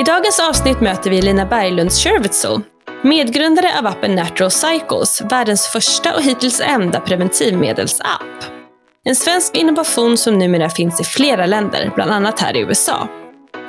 [0.00, 2.60] I dagens avsnitt möter vi Lina Berglund Scherwitzel,
[3.02, 8.44] medgrundare av appen Natural Cycles, världens första och hittills enda preventivmedelsapp.
[9.04, 13.08] En svensk innovation som numera finns i flera länder, bland annat här i USA.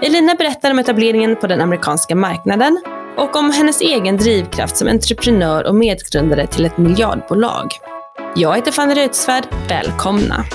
[0.01, 2.81] Elina berättar om etableringen på den amerikanska marknaden
[3.17, 7.71] och om hennes egen drivkraft som entreprenör och medgrundare till ett miljardbolag.
[8.35, 9.43] Jag heter Fanny Reutsvärd.
[9.69, 10.45] Välkomna!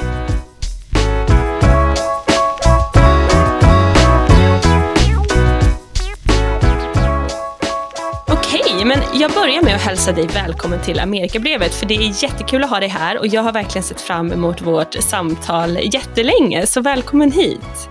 [8.87, 12.71] Men jag börjar med att hälsa dig välkommen till Amerikabrevet, för det är jättekul att
[12.71, 17.33] ha dig här och jag har verkligen sett fram emot vårt samtal jättelänge, så välkommen
[17.33, 17.89] hit!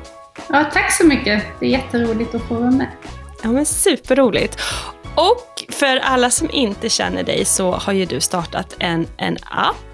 [0.50, 1.44] Ja, tack så mycket.
[1.60, 2.88] Det är jätteroligt att få vara med.
[3.44, 4.62] Ja, men superroligt.
[5.16, 9.85] Och för alla som inte känner dig så har ju du startat en, en app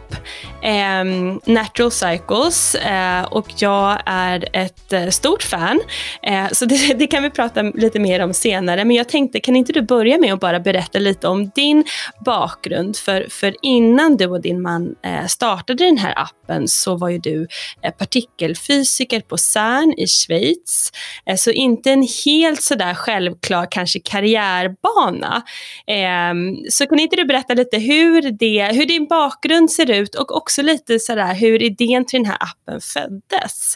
[0.64, 1.04] eh,
[1.46, 5.80] Natural Cycles eh, och jag är ett eh, stort fan.
[6.24, 8.86] Eh, så det, det, kan vi prata lite mer om senare.
[8.86, 11.84] Men jag tänkte, kan inte du börja med att bara berätta lite om din
[12.26, 12.98] bakgrund?
[12.98, 17.18] För, för innan du och din man eh, startade den här appen så var ju
[17.18, 17.48] du
[17.84, 20.92] eh, partikelfysiker på CERN i Schweiz.
[21.26, 25.42] Eh, så inte en helt sådär självklar kanske karriärbana.
[25.88, 30.38] Ehm, så kan inte du berätta lite hur, det, hur din bakgrund ser ut och
[30.38, 33.76] också lite sådär hur idén till den här appen föddes.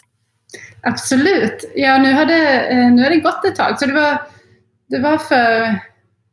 [0.82, 1.72] Absolut.
[1.74, 3.78] Ja, nu har det, eh, nu har det gått ett tag.
[3.78, 4.22] Så det var,
[4.88, 5.80] det var för,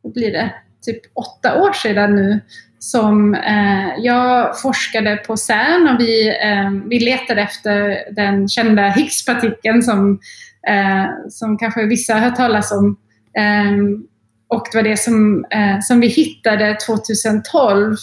[0.02, 0.54] vad blir det,
[0.86, 2.40] typ åtta år sedan nu
[2.78, 9.82] som eh, jag forskade på CERN och vi, eh, vi letade efter den kända Higgspartikeln
[9.82, 10.20] som,
[10.68, 12.96] eh, som kanske vissa har hört talas om.
[13.38, 13.72] Eh,
[14.48, 17.96] och det var det som, eh, som vi hittade 2012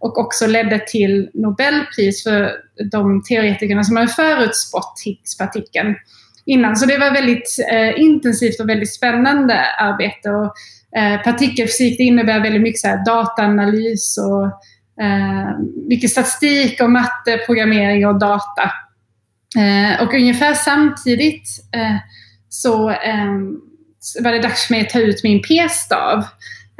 [0.00, 2.52] och också ledde till Nobelpris för
[2.90, 5.94] de teoretikerna som hade förutspått Higgspartikeln
[6.46, 6.76] innan.
[6.76, 10.30] Så det var väldigt eh, intensivt och väldigt spännande arbete.
[10.30, 10.54] Och,
[10.98, 14.44] eh, partikelfysik det innebär väldigt mycket så här, dataanalys och
[15.04, 15.58] eh,
[15.88, 18.72] mycket statistik och matte, programmering och data.
[19.58, 21.96] Eh, och ungefär samtidigt eh,
[22.48, 23.34] så eh,
[24.20, 26.24] var det dags för mig att ta ut min p-stav.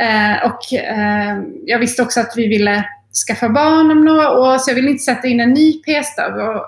[0.01, 2.85] Eh, och eh, jag visste också att vi ville
[3.27, 6.33] skaffa barn om några år, så jag vill inte sätta in en ny p-stav.
[6.33, 6.61] Um,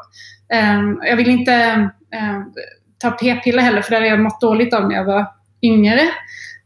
[0.52, 1.90] ehm, jag vill inte
[2.20, 2.52] um,
[2.98, 5.26] ta p-piller heller, för det hade jag mått dåligt av när jag var
[5.62, 6.00] yngre.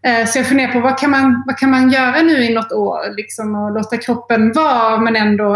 [0.08, 2.72] Uh, så jag funderar på vad kan, man, vad kan man göra nu i något
[2.72, 3.16] år?
[3.16, 5.54] Liksom, och låta kroppen vara, men ändå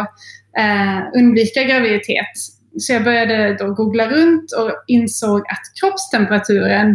[0.58, 2.32] uh, undvika graviditet.
[2.78, 6.90] Så jag började då googla runt och insåg att kroppstemperaturen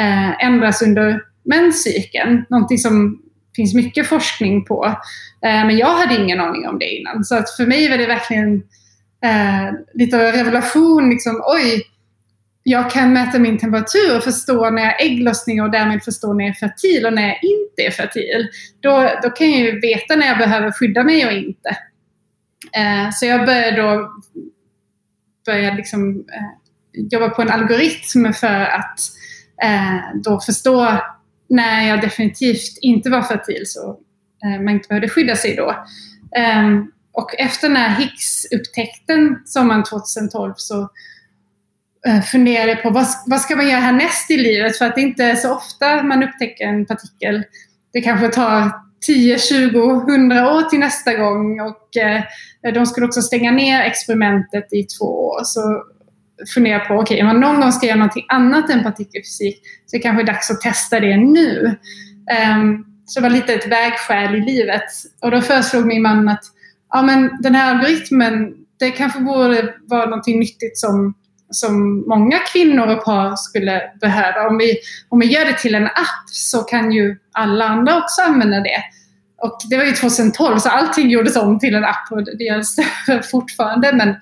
[0.00, 2.44] uh, ändras under menscykeln.
[2.50, 3.22] Någonting som
[3.56, 4.86] finns mycket forskning på.
[5.44, 7.24] Eh, men jag hade ingen aning om det innan.
[7.24, 8.54] Så att för mig var det verkligen
[9.24, 11.10] eh, lite av en revelation.
[11.10, 11.82] Liksom, oj,
[12.62, 16.44] jag kan mäta min temperatur och förstå när jag har ägglossning och därmed förstå när
[16.44, 18.48] jag är fertil och när jag inte är fertil.
[18.80, 21.76] Då, då kan jag ju veta när jag behöver skydda mig och inte.
[22.76, 24.10] Eh, så jag började då
[25.46, 26.60] börja liksom, eh,
[26.92, 29.00] jobba på en algoritm för att
[29.62, 30.98] eh, då förstå
[31.50, 33.90] när jag definitivt inte var fertil så
[34.44, 35.84] eh, man inte behövde skydda sig då.
[36.36, 40.88] Ehm, och efter den här Higgs-upptäckten sommaren 2012 så
[42.06, 44.78] eh, funderade jag på vad, vad ska man göra härnäst i livet?
[44.78, 47.44] För att det inte är så ofta man upptäcker en partikel.
[47.92, 48.70] Det kanske tar
[49.06, 52.22] 10, 20, 100 år till nästa gång och eh,
[52.74, 55.40] de skulle också stänga ner experimentet i två år.
[55.44, 55.84] Så
[56.54, 59.96] fundera på, okej, okay, om man någon gång ska göra någonting annat än partikelfysik så
[59.96, 61.76] är det kanske dags att testa det nu.
[62.54, 64.84] Um, så det var lite ett vägskäl i livet.
[65.22, 66.44] Och då föreslog min man att
[66.92, 71.14] ja, men den här algoritmen, det kanske borde vara någonting nyttigt som,
[71.50, 74.48] som många kvinnor och par skulle behöva.
[74.48, 74.76] Om vi,
[75.08, 78.82] om vi gör det till en app så kan ju alla andra också använda det.
[79.42, 82.66] Och det var ju 2012 så allting gjordes om till en app och det görs
[83.30, 83.92] fortfarande.
[83.92, 84.14] Men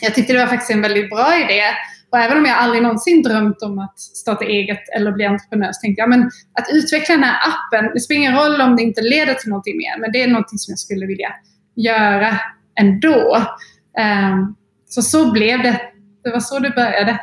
[0.00, 1.62] jag tyckte det var faktiskt en väldigt bra idé.
[2.10, 5.80] Och även om jag aldrig någonsin drömt om att starta eget eller bli entreprenör så
[5.80, 9.00] tänkte jag men att utveckla den här appen, det spelar ingen roll om det inte
[9.00, 11.28] leder till någonting mer, men det är någonting som jag skulle vilja
[11.74, 12.38] göra
[12.80, 13.36] ändå.
[14.32, 14.56] Um,
[14.88, 15.80] så så blev det.
[16.24, 17.20] Det var så det började.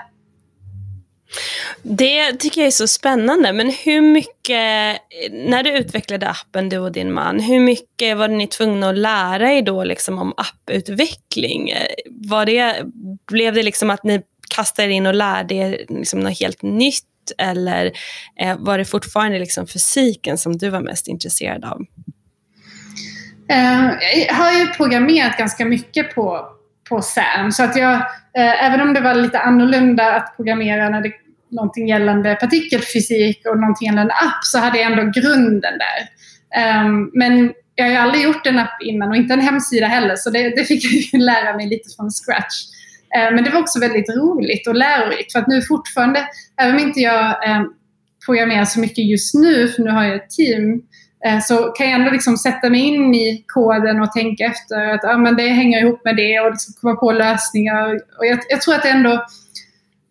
[1.82, 4.98] Det tycker jag är så spännande, men hur mycket,
[5.32, 9.52] när du utvecklade appen du och din man, hur mycket var ni tvungna att lära
[9.52, 11.74] er då liksom om apputveckling?
[12.10, 12.84] Var det,
[13.28, 14.22] blev det liksom att ni
[14.56, 17.06] kastade er in och lärde er liksom något helt nytt
[17.38, 17.92] eller
[18.40, 21.86] eh, var det fortfarande liksom fysiken som du var mest intresserad av?
[23.50, 23.92] Eh,
[24.28, 26.48] jag har ju programmerat ganska mycket på,
[26.90, 27.94] på CERN så att jag,
[28.38, 31.12] eh, även om det var lite annorlunda att programmera när det
[31.54, 36.10] någonting gällande partikelfysik och någonting gällande app så hade jag ändå grunden där.
[36.86, 40.16] Um, men jag har ju aldrig gjort en app innan och inte en hemsida heller
[40.16, 42.64] så det, det fick jag lära mig lite från scratch.
[43.18, 46.28] Uh, men det var också väldigt roligt och lärorikt för att nu fortfarande,
[46.62, 47.66] även om inte jag ehm,
[48.26, 50.82] programmerar så mycket just nu, för nu har jag ett team,
[51.26, 55.04] Eh, så kan jag ändå liksom sätta mig in i koden och tänka efter att
[55.04, 57.94] ah, men det hänger ihop med det och liksom komma på lösningar.
[58.18, 59.12] Och jag, jag tror att det ändå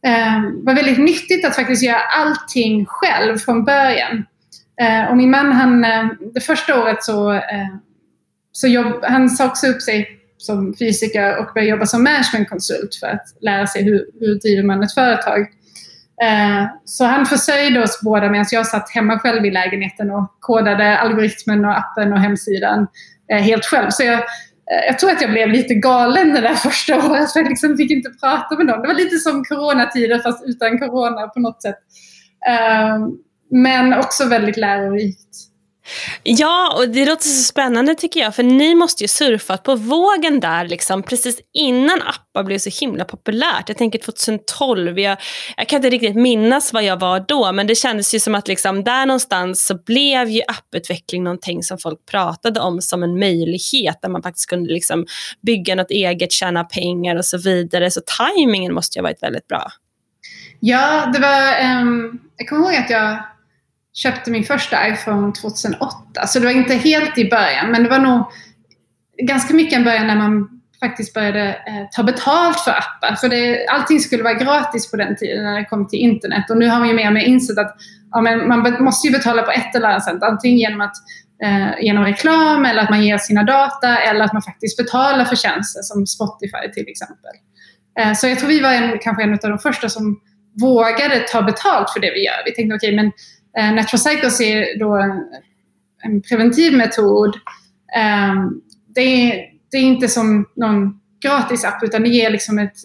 [0.07, 4.25] eh, var väldigt nyttigt att faktiskt göra allting själv från början.
[4.81, 7.77] Eh, och min man, han, eh, det första året så, eh,
[8.53, 13.07] så jobb, han sa också upp sig som fysiker och började jobba som managementkonsult för
[13.07, 15.47] att lära sig hur, hur driver man ett företag.
[16.23, 20.99] Eh, så han försörjde oss båda medan jag satt hemma själv i lägenheten och kodade
[20.99, 22.87] algoritmen och appen och hemsidan
[23.33, 23.91] eh, helt själv.
[23.91, 27.41] Så jag, eh, jag tror att jag blev lite galen det där första året för
[27.41, 28.83] jag liksom fick inte prata med någon.
[28.83, 31.79] Det var lite som coronatider fast utan corona på något sätt.
[33.51, 35.52] Men också väldigt lärorikt.
[36.23, 40.41] Ja, och det låter så spännande tycker jag, för ni måste ju surfat på vågen
[40.41, 43.69] där liksom, precis innan appar blev så himla populärt.
[43.69, 45.19] Jag tänker 2012, jag,
[45.57, 48.49] jag kan inte riktigt minnas vad jag var då, men det kändes ju som att
[48.49, 53.99] liksom, där någonstans så blev ju apputveckling någonting som folk pratade om som en möjlighet,
[54.03, 55.07] där man faktiskt kunde liksom
[55.47, 57.91] bygga något eget, tjäna pengar och så vidare.
[57.91, 59.73] Så tajmingen måste ju ha varit väldigt bra.
[60.61, 63.19] Ja, det var, um, jag kommer ihåg att jag
[63.95, 66.27] köpte min första iPhone 2008.
[66.27, 68.25] Så det var inte helt i början, men det var nog
[69.23, 70.49] ganska mycket en början när man
[70.81, 73.15] faktiskt började eh, ta betalt för appar.
[73.15, 76.51] För det, allting skulle vara gratis på den tiden när det kom till internet.
[76.51, 77.77] Och nu har man ju mer och mer insett att
[78.11, 80.23] ja, men man måste ju betala på ett eller annat sätt.
[80.23, 80.97] Antingen genom, att,
[81.45, 85.37] eh, genom reklam eller att man ger sina data eller att man faktiskt betalar för
[85.37, 87.33] tjänster som Spotify till exempel.
[88.01, 90.21] Eh, så jag tror vi var en, kanske en av de första som
[90.61, 92.43] vågade ta betalt för det vi gör.
[92.45, 93.13] Vi tänkte okej, okay, men
[93.59, 95.25] Eh, Natural Cycles är då en,
[96.03, 97.37] en preventiv metod.
[97.97, 98.35] Eh,
[98.95, 102.77] det, är, det, är, inte som någon gratis app utan det ger liksom ett,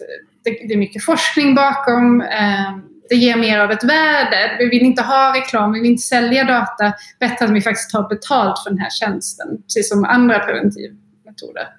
[0.44, 2.20] det, det är mycket forskning bakom.
[2.20, 2.78] Eh,
[3.08, 4.56] det ger mer av ett värde.
[4.58, 6.92] Vi vill inte ha reklam, vi vill inte sälja data.
[7.20, 11.77] Bättre att vi faktiskt tar betalt för den här tjänsten, precis som andra preventivmetoder.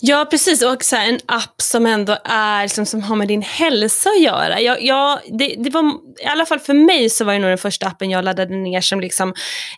[0.00, 0.62] Ja, precis.
[0.62, 4.60] Och så en app som ändå är, liksom, som har med din hälsa att göra.
[4.60, 7.58] Jag, jag, det, det, var, I alla fall för mig så var det nog den
[7.58, 9.34] första appen jag laddade ner som liksom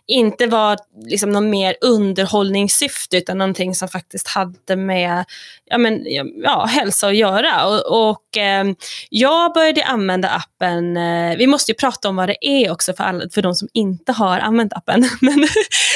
[0.07, 5.25] inte var liksom någon mer underhållningssyfte utan någonting som faktiskt hade med
[5.65, 6.03] ja, men,
[6.43, 7.65] ja, hälsa att göra.
[7.65, 8.65] Och, och eh,
[9.09, 13.03] Jag började använda appen, eh, vi måste ju prata om vad det är också för,
[13.03, 15.09] alla, för de som inte har använt appen.
[15.21, 15.47] Men,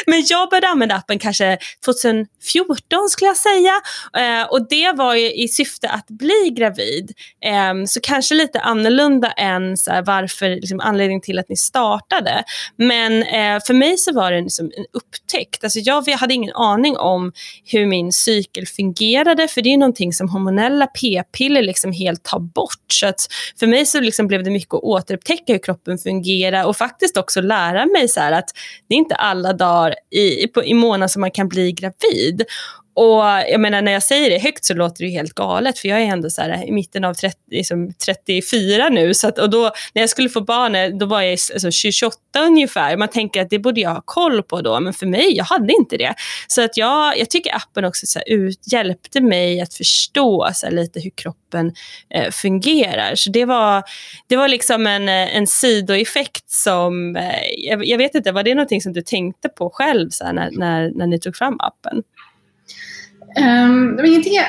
[0.05, 3.80] men jag började använda appen kanske 2014 skulle jag säga.
[4.17, 7.11] Eh, och det var i syfte att bli gravid.
[7.45, 12.43] Eh, så kanske lite annorlunda än så här, varför, liksom, anledningen till att ni startade.
[12.75, 15.63] Men eh, för mig så var det liksom en upptäckt.
[15.63, 17.31] Alltså jag hade ingen aning om
[17.65, 19.47] hur min cykel fungerade.
[19.47, 22.91] För det är någonting som hormonella p-piller liksom helt tar bort.
[22.93, 23.27] Så att
[23.59, 27.41] för mig så liksom blev det mycket att återupptäcka hur kroppen fungerar och faktiskt också
[27.41, 28.49] lära mig så att
[28.87, 32.43] det är inte alla dagar i, på, i månaden som man kan bli gravid.
[32.93, 36.01] Och jag menar när jag säger det högt så låter det helt galet för jag
[36.01, 39.13] är ändå så här, i mitten av 30, liksom 34 nu.
[39.13, 42.97] Så att, och då, när jag skulle få barn då var jag alltså 28 ungefär.
[42.97, 45.73] Man tänker att det borde jag ha koll på då men för mig, jag hade
[45.73, 46.13] inte det.
[46.47, 50.65] Så att jag, jag tycker appen också så här, ut, hjälpte mig att förstå så
[50.65, 51.73] här, lite hur kroppen
[52.09, 53.15] eh, fungerar.
[53.15, 53.83] Så det var,
[54.27, 58.55] det var liksom en, eh, en sidoeffekt som, eh, jag, jag, vet inte, var det
[58.55, 62.03] någonting som du tänkte på själv så här, när, när, när ni tog fram appen?
[63.39, 64.45] Um, det var ingenting jag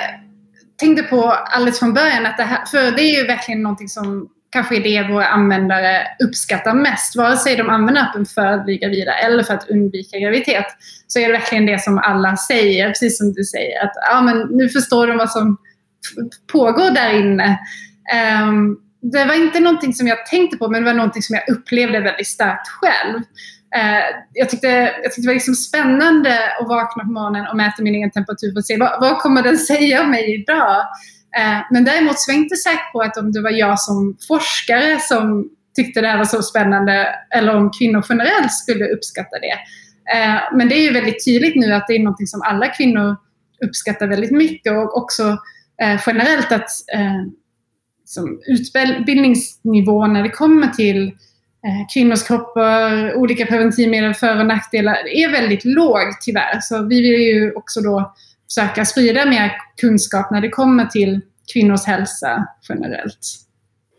[0.76, 2.26] tänkte på alldeles från början.
[2.26, 6.06] Att det här, för det är ju verkligen någonting som kanske är det våra användare
[6.24, 7.16] uppskattar mest.
[7.16, 10.66] Vare sig de använder appen för att bli gravida eller för att undvika graviditet.
[11.06, 13.84] Så är det verkligen det som alla säger, precis som du säger.
[13.84, 15.56] Att ja, men nu förstår de vad som
[16.52, 17.58] pågår där inne.
[18.42, 21.56] Um, det var inte någonting som jag tänkte på, men det var någonting som jag
[21.56, 23.20] upplevde väldigt starkt själv.
[23.76, 24.68] Eh, jag, tyckte,
[25.02, 28.52] jag tyckte det var liksom spännande att vakna på morgonen och mäta min egen temperatur
[28.52, 30.80] för att se vad, vad kommer den säga om mig idag.
[31.36, 34.16] Eh, men däremot så var jag inte säker på att om det var jag som
[34.28, 39.58] forskare som tyckte det här var så spännande eller om kvinnor generellt skulle uppskatta det.
[40.18, 43.16] Eh, men det är ju väldigt tydligt nu att det är något som alla kvinnor
[43.64, 45.22] uppskattar väldigt mycket och också
[45.82, 47.22] eh, generellt att eh,
[48.04, 51.16] som utbildningsnivån när det kommer till Eh,
[51.66, 56.61] Eh, kvinnors kroppar, olika preventivmedel, för och nackdelar är väldigt låg tyvärr.
[56.61, 58.14] Så vi vill ju också då
[58.49, 61.21] försöka sprida mer kunskap när det kommer till
[61.52, 63.19] kvinnors hälsa generellt.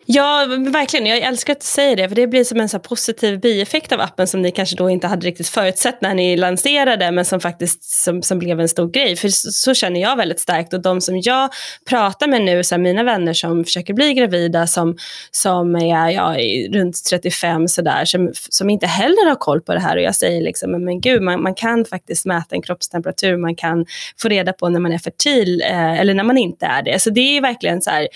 [0.05, 1.05] Ja, verkligen.
[1.05, 4.01] Jag älskar att du säger det, för det blir som en så positiv bieffekt av
[4.01, 7.83] appen som ni kanske då inte hade riktigt förutsett när ni lanserade, men som faktiskt
[7.83, 9.15] som, som blev en stor grej.
[9.15, 11.49] För så, så känner jag väldigt starkt och de som jag
[11.89, 14.97] pratar med nu, så här, mina vänner som försöker bli gravida, som,
[15.31, 16.35] som är ja,
[16.69, 20.41] runt 35 sådär, som, som inte heller har koll på det här och jag säger
[20.41, 23.85] liksom, men, men gud, man, man kan faktiskt mäta en kroppstemperatur, man kan
[24.21, 27.01] få reda på när man är fertil eh, eller när man inte är det.
[27.01, 28.07] Så det är verkligen så här,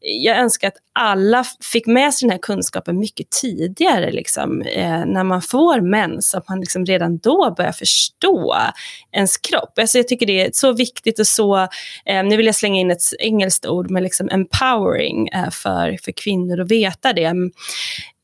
[0.00, 5.24] jag önskar att alla fick med sig den här kunskapen mycket tidigare, liksom, eh, när
[5.24, 8.56] man får mens, att man liksom redan då börjar förstå
[9.12, 9.78] ens kropp.
[9.78, 11.56] Alltså jag tycker det är så viktigt och så,
[12.04, 16.12] eh, nu vill jag slänga in ett engelskt ord, men liksom empowering eh, för, för
[16.12, 17.34] kvinnor att veta det.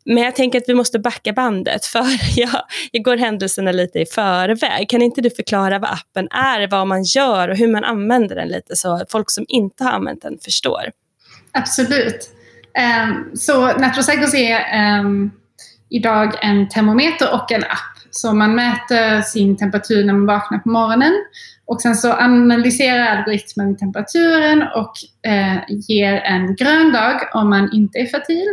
[0.05, 2.05] Men jag tänker att vi måste backa bandet, för
[2.37, 4.91] jag, jag går händelserna lite i förväg.
[4.91, 8.49] Kan inte du förklara vad appen är, vad man gör och hur man använder den
[8.49, 10.91] lite, så att folk som inte har använt den förstår?
[11.52, 12.31] Absolut.
[12.79, 14.61] Um, så Natrosegos är
[15.00, 15.31] um,
[15.91, 17.93] idag en termometer och en app.
[18.11, 21.12] Så man mäter sin temperatur när man vaknar på morgonen
[21.67, 24.93] och sen så analyserar algoritmen temperaturen och
[25.31, 28.49] eh, ger en grön dag om man inte är fertil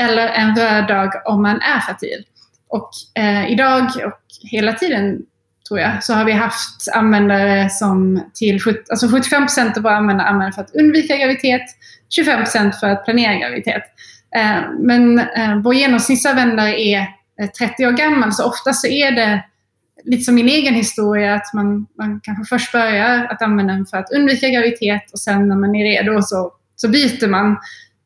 [0.00, 2.24] eller en röd dag om man är fertil.
[2.68, 5.22] Och eh, idag och hela tiden
[5.68, 10.52] tror jag, så har vi haft användare som till alltså 75% av våra användare använder
[10.52, 11.62] för att undvika graviditet,
[12.20, 13.82] 25% för att planera graviditet.
[14.36, 16.98] Eh, men eh, vår genomsnittsanvändare är
[17.40, 19.44] eh, 30 år gammal, så ofta så är det
[20.04, 23.96] lite som min egen historia, att man, man kanske först börjar att använda den för
[23.96, 27.56] att undvika graviditet och sen när man är redo så, så byter man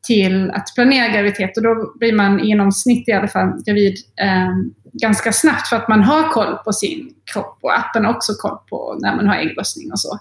[0.09, 4.49] till att planera graviditet och då blir man i genomsnitt i alla fall gravid eh,
[4.93, 8.57] ganska snabbt för att man har koll på sin kropp och appen har också koll
[8.69, 10.19] på när man har ägglossning och så.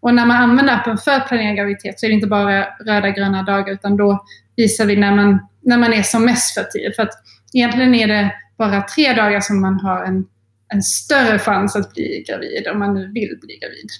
[0.00, 3.10] Och när man använder appen för att planera graviditet så är det inte bara röda
[3.10, 4.24] gröna dagar utan då
[4.56, 6.92] visar vi när man, när man är som mest fertil.
[6.96, 7.14] För att
[7.54, 10.26] egentligen är det bara tre dagar som man har en,
[10.72, 13.90] en större chans att bli gravid om man nu vill bli gravid.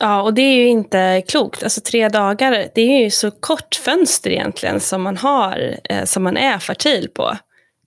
[0.00, 1.62] Ja, och det är ju inte klokt.
[1.62, 6.22] Alltså tre dagar, det är ju så kort fönster egentligen som man har, eh, som
[6.22, 7.36] man är fertil på.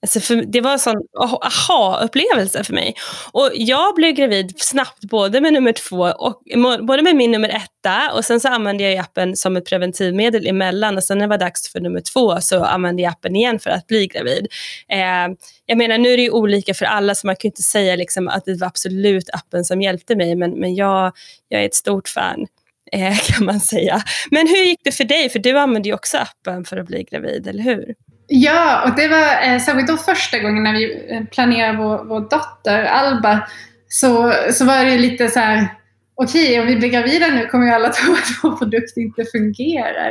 [0.04, 1.02] Alltså för, det var en sån
[1.46, 2.96] aha-upplevelse för mig.
[3.32, 6.42] Och jag blev gravid snabbt både med nummer två och
[6.88, 10.98] både med min nummer etta och sen så använde jag appen som ett preventivmedel emellan
[10.98, 13.70] och sen när det var dags för nummer två så använde jag appen igen för
[13.70, 14.48] att bli gravid.
[14.90, 17.96] Eh, jag menar nu är det ju olika för alla så man kan inte säga
[17.96, 21.14] liksom att det var absolut appen som hjälpte mig men, men jag,
[21.50, 22.48] jag är ett stort fan
[22.92, 24.04] eh, kan man säga.
[24.32, 25.30] Men hur gick det för dig?
[25.30, 27.96] För du använde ju också appen för att bli gravid, eller hur?
[28.28, 32.20] Ja, och det var eh, särskilt då första gången när vi eh, planerade vår, vår
[32.20, 33.48] dotter Alba
[33.88, 35.68] så, så var det lite så här
[36.16, 39.26] okej, okay, om vi blir gravida nu kommer ju alla tro att vår produkt inte
[39.26, 40.10] fungerar.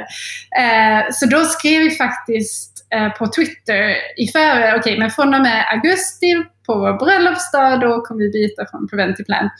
[0.59, 5.35] Eh, så då skrev vi faktiskt eh, på Twitter i förväg, okej, okay, men från
[5.35, 9.51] och med augusti på vår bröllopsdag, då kommer vi byta från Preventive Plan.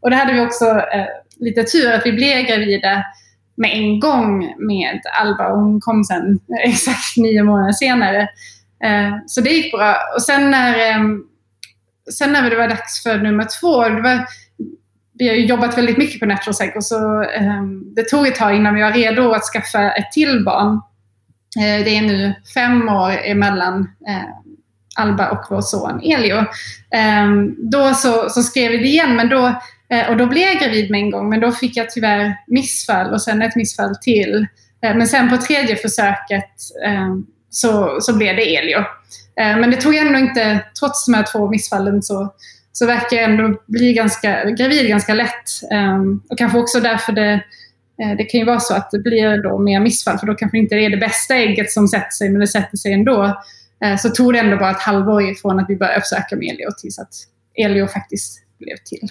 [0.00, 3.04] Och då hade vi också eh, lite tur att vi blev gravida
[3.62, 8.20] med en gång med Alba och hon kom sen exakt nio månader senare.
[8.84, 9.96] Eh, så det gick bra.
[10.16, 11.22] Och sen när, ehm,
[12.12, 14.26] sen när det var dags för nummer två, det var,
[15.18, 18.74] vi har jobbat väldigt mycket på Natural Psycho, så ehm, det tog ett tag innan
[18.74, 20.80] vi var redo att skaffa ett till barn.
[21.58, 24.28] Eh, det är nu fem år emellan eh,
[24.96, 26.44] Alba och vår son Elio.
[26.90, 29.54] Ehm, då så, så skrev vi det igen, men då
[29.92, 33.12] Eh, och då blev jag gravid med en gång, men då fick jag tyvärr missfall
[33.12, 34.46] och sen ett missfall till.
[34.82, 36.50] Eh, men sen på tredje försöket
[36.86, 37.16] eh,
[37.50, 38.78] så, så blev det Elio.
[39.40, 42.34] Eh, men det tog ändå inte, trots de här två missfallen, så,
[42.72, 45.70] så verkar jag ändå bli ganska, gravid ganska lätt.
[45.72, 47.32] Ehm, och kanske också därför det,
[48.02, 50.58] eh, det kan ju vara så att det blir då mer missfall, för då kanske
[50.58, 53.42] inte det är det bästa ägget som sätter sig, men det sätter sig ändå.
[53.98, 56.98] Så tog det ändå bara ett halvår ifrån att vi började försöka med Elio tills
[56.98, 57.14] att
[57.54, 59.08] Elio faktiskt blev till.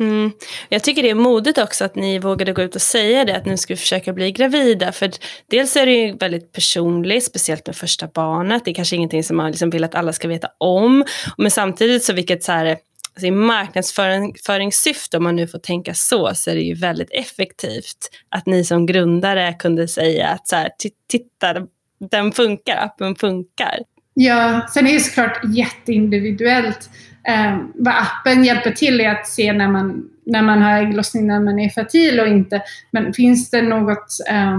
[0.00, 0.32] Mm.
[0.68, 3.46] Jag tycker det är modigt också att ni vågade gå ut och säga det, att
[3.46, 4.92] nu ska vi försöka bli gravida.
[4.92, 5.10] För
[5.50, 8.64] dels är det ju väldigt personligt, speciellt med första barnet.
[8.64, 11.04] Det är kanske ingenting som man liksom vill att alla ska veta om.
[11.38, 16.34] Men samtidigt så vilket så här, alltså i marknadsföringssyfte, om man nu får tänka så,
[16.34, 20.70] så är det ju väldigt effektivt att ni som grundare kunde säga att så här,
[21.10, 21.66] titta,
[22.10, 23.78] den funkar, appen funkar.
[24.14, 26.90] Ja, sen är det såklart jätteindividuellt
[27.28, 31.40] eh, vad appen hjälper till är att se när man, när man har ägglossning, när
[31.40, 32.62] man är fertil och inte.
[32.90, 34.58] Men finns det något, eh,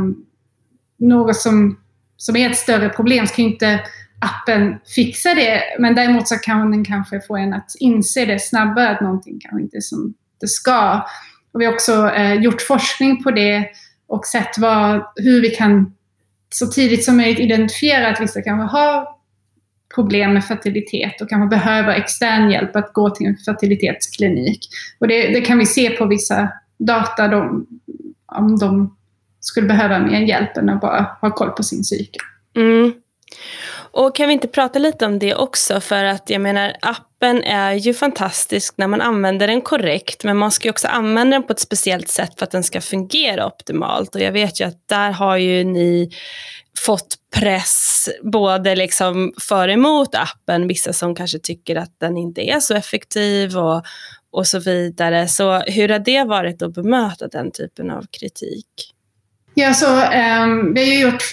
[0.98, 1.80] något som,
[2.18, 3.80] som är ett större problem så kan inte
[4.20, 5.62] appen fixa det.
[5.80, 9.62] Men däremot så kan den kanske få en att inse det snabbare, att någonting kanske
[9.62, 11.06] inte är som det ska.
[11.54, 13.70] Och vi har också eh, gjort forskning på det
[14.08, 15.94] och sett vad, hur vi kan
[16.50, 19.15] så tidigt som möjligt identifiera att vissa kanske har
[19.96, 24.60] problem med fertilitet och kanske behöver extern hjälp att gå till en fertilitetsklinik.
[25.00, 27.68] Och det, det kan vi se på vissa data de,
[28.26, 28.98] om de
[29.40, 32.22] skulle behöva mer hjälp än att bara ha koll på sin cykel.
[32.56, 32.94] Mm.
[33.76, 35.80] Och kan vi inte prata lite om det också?
[35.80, 40.52] För att jag menar, appen är ju fantastisk när man använder den korrekt, men man
[40.52, 44.16] ska ju också använda den på ett speciellt sätt för att den ska fungera optimalt.
[44.16, 46.12] Och jag vet ju att där har ju ni
[46.80, 52.60] fått press både liksom för emot appen, vissa som kanske tycker att den inte är
[52.60, 53.84] så effektiv och,
[54.32, 55.28] och så vidare.
[55.28, 58.68] Så hur har det varit att bemöta den typen av kritik?
[59.54, 61.24] Ja, så um, vi har ju gjort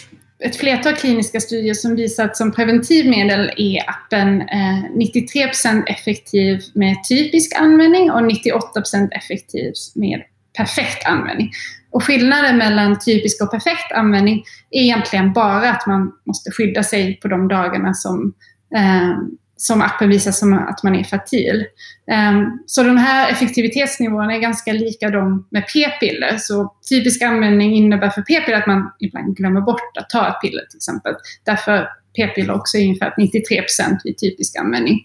[0.44, 6.96] ett flertal kliniska studier som visar att som preventivmedel är appen eh, 93% effektiv med
[7.08, 10.22] typisk användning och 98% effektiv med
[10.56, 11.50] perfekt användning.
[11.90, 17.20] Och skillnaden mellan typisk och perfekt användning är egentligen bara att man måste skydda sig
[17.22, 18.34] på de dagarna som,
[18.76, 19.18] eh,
[19.56, 21.66] som appen visar som att man är fertil.
[22.10, 26.36] Eh, så de här effektivitetsnivåerna är ganska lika de med p-piller.
[26.38, 30.64] Så typisk användning innebär för p-piller att man ibland glömmer bort att ta ett piller
[30.70, 31.14] till exempel.
[31.44, 35.04] Därför p-piller också är ungefär 93 procent vid typisk användning.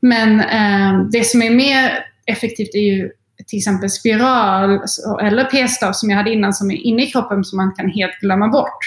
[0.00, 3.10] Men eh, det som är mer effektivt är ju
[3.48, 4.80] till exempel spiral
[5.22, 8.20] eller p-stav som jag hade innan som är inne i kroppen som man kan helt
[8.20, 8.78] glömma bort.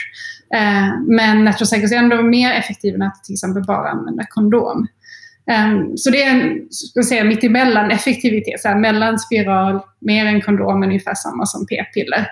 [0.54, 4.88] Eh, men Natural Cycles är ändå mer effektiv än att till exempel bara använda kondom.
[5.52, 10.42] Um, så det är en, ska säga, mittemellan effektivitet, så här, mellan spiral, mer än
[10.42, 12.28] kondom, ungefär samma som p-piller.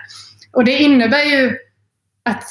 [0.52, 1.56] Och det innebär ju
[2.24, 2.44] att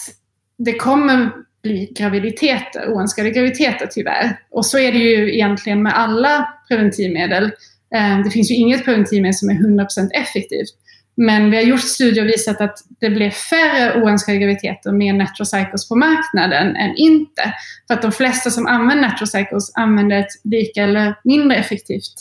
[0.57, 1.31] det kommer
[1.63, 4.39] bli graviditeter, oönskade graviditeter tyvärr.
[4.51, 7.51] Och så är det ju egentligen med alla preventivmedel.
[7.95, 10.69] Eh, det finns ju inget preventivmedel som är 100% effektivt.
[11.17, 15.45] Men vi har gjort studier och visat att det blir färre oönskade graviditeter med Natural
[15.45, 17.53] Cycles på marknaden än inte.
[17.87, 22.13] För att de flesta som använder Natural Cycles använder ett lika eller mindre effektivt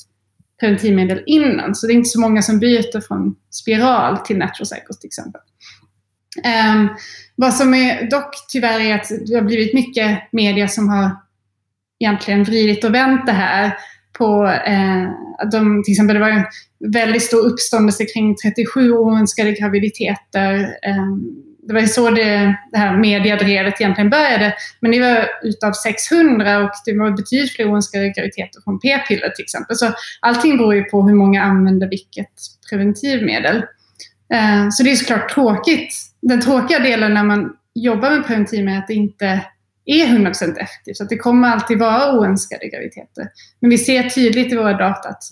[0.60, 1.74] preventivmedel innan.
[1.74, 5.40] Så det är inte så många som byter från spiral till Natural Cycles till exempel.
[6.44, 6.88] Um,
[7.36, 11.10] vad som är dock tyvärr är att det har blivit mycket media som har
[12.00, 13.72] egentligen vridit och vänt det här
[14.18, 15.10] på, eh,
[15.52, 16.44] de, till exempel det var en
[16.92, 20.54] väldigt stor uppståndelse kring 37 oönskade graviditeter.
[20.82, 21.16] Eh,
[21.68, 24.54] det var så det, det här mediadrevet egentligen började.
[24.80, 29.42] Men det var utav 600 och det var betydligt fler oönskade graviditeter från p-piller till
[29.42, 29.76] exempel.
[29.76, 32.32] Så allting beror ju på hur många använder vilket
[32.70, 33.56] preventivmedel.
[34.34, 35.94] Eh, så det är såklart tråkigt.
[36.22, 39.40] Den tråkiga delen när man jobbar med preventivmedel är att det inte
[39.88, 40.96] är 100% effektivt.
[40.96, 43.28] Så att det kommer alltid vara oönskade graviditeter.
[43.60, 45.22] Men vi ser tydligt i våra data att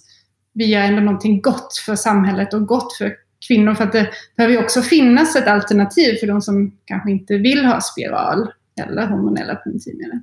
[0.55, 3.17] vi gör ändå någonting gott för samhället och gott för
[3.49, 3.75] kvinnor.
[3.75, 7.81] För att det behöver också finnas ett alternativ för de som kanske inte vill ha
[7.81, 10.21] spiral eller hormonella preventivmedel.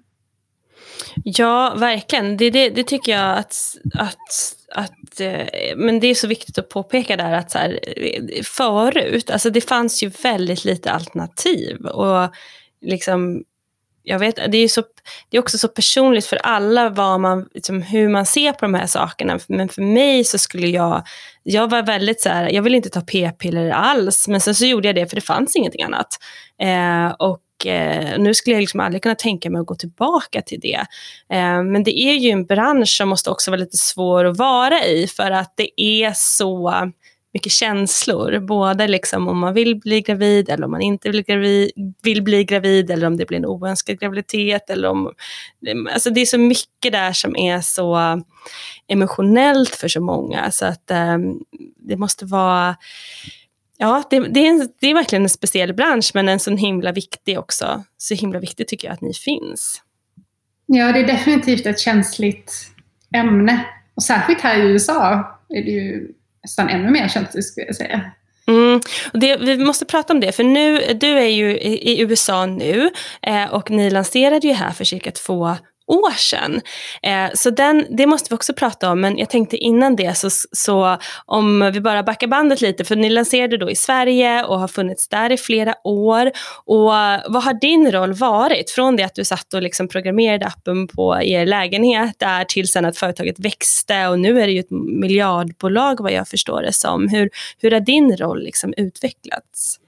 [1.24, 2.38] Ja, verkligen.
[2.38, 3.56] Det, det, det, tycker jag att,
[3.94, 5.20] att, att...
[5.20, 9.50] Eh, men det är så viktigt att påpeka där att så här, eh, förut, alltså
[9.50, 11.86] det fanns ju väldigt lite alternativ.
[11.86, 12.34] Och
[12.82, 13.44] liksom
[14.04, 14.84] jag vet, det är, så,
[15.30, 18.74] det är också så personligt för alla vad man, liksom, hur man ser på de
[18.74, 19.40] här sakerna.
[19.48, 21.04] Men för mig så skulle jag,
[21.44, 24.28] jag var väldigt så här, jag ville inte ta p-piller alls.
[24.28, 26.08] Men sen så gjorde jag det för det fanns ingenting annat.
[26.62, 30.60] Eh, och eh, nu skulle jag liksom aldrig kunna tänka mig att gå tillbaka till
[30.60, 30.86] det.
[31.34, 34.86] Eh, men det är ju en bransch som måste också vara lite svår att vara
[34.86, 36.92] i för att det är så
[37.34, 38.40] mycket känslor.
[38.40, 41.72] Både liksom om man vill bli gravid eller om man inte vill, gravid,
[42.04, 44.70] vill bli gravid eller om det blir en oönskad graviditet.
[44.70, 45.12] Eller om,
[45.94, 48.22] alltså det är så mycket där som är så
[48.88, 50.52] emotionellt för så många.
[50.52, 51.40] Så att um,
[51.78, 52.76] det måste vara
[53.78, 56.92] Ja, det, det, är en, det är verkligen en speciell bransch men en så himla
[56.92, 57.84] viktig också.
[57.98, 59.82] Så himla viktigt tycker jag att ni finns.
[60.66, 62.54] Ja, det är definitivt ett känsligt
[63.16, 63.66] ämne.
[63.96, 66.14] Och särskilt här i USA är det ju
[66.44, 68.12] nästan ännu mer känsligt skulle jag säga.
[68.48, 68.82] Mm.
[69.14, 72.46] Och det, vi måste prata om det, för nu, du är ju i, i USA
[72.46, 72.90] nu
[73.22, 75.56] eh, och ni lanserade ju här för cirka två
[75.88, 76.62] år sedan.
[77.04, 80.30] Eh, så den, det måste vi också prata om, men jag tänkte innan det så,
[80.52, 84.68] så om vi bara backar bandet lite, för ni lanserade då i Sverige och har
[84.68, 86.32] funnits där i flera år.
[86.66, 86.92] Och
[87.28, 91.22] vad har din roll varit från det att du satt och liksom programmerade appen på
[91.22, 96.02] er lägenhet där till sen att företaget växte och nu är det ju ett miljardbolag
[96.02, 97.08] vad jag förstår det som.
[97.08, 97.30] Hur,
[97.62, 99.80] hur har din roll liksom utvecklats?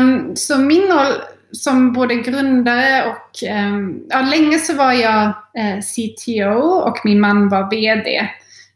[0.00, 1.14] Um, så min roll
[1.52, 3.44] som både grundare och...
[3.44, 5.24] Eh, ja, länge så var jag
[5.58, 8.28] eh, CTO och min man var VD.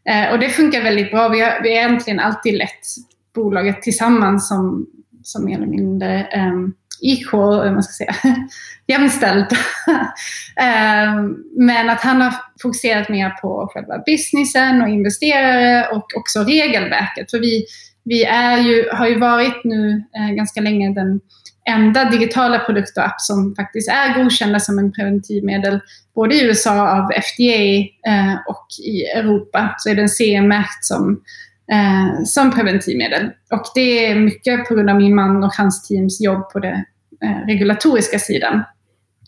[0.09, 1.29] Eh, och det funkar väldigt bra.
[1.29, 2.87] Vi har, vi har egentligen alltid lett
[3.35, 4.87] bolaget tillsammans som,
[5.23, 8.15] som mer eller mindre ehm, equal, eh, man ska säga,
[8.87, 9.53] jämställt.
[9.53, 17.31] um, men att han har fokuserat mer på själva businessen och investerare och också regelverket.
[17.31, 17.67] För vi,
[18.05, 21.21] vi är ju, har ju varit nu eh, ganska länge den
[21.69, 25.81] enda digitala produkt och app som faktiskt är godkända som en preventivmedel,
[26.15, 27.79] både i USA av FDA
[28.11, 31.21] eh, och i Europa så är den CE-märkt som,
[31.73, 33.31] eh, som preventivmedel.
[33.51, 36.85] Och det är mycket på grund av min man och hans teams jobb på den
[37.25, 38.65] eh, regulatoriska sidan.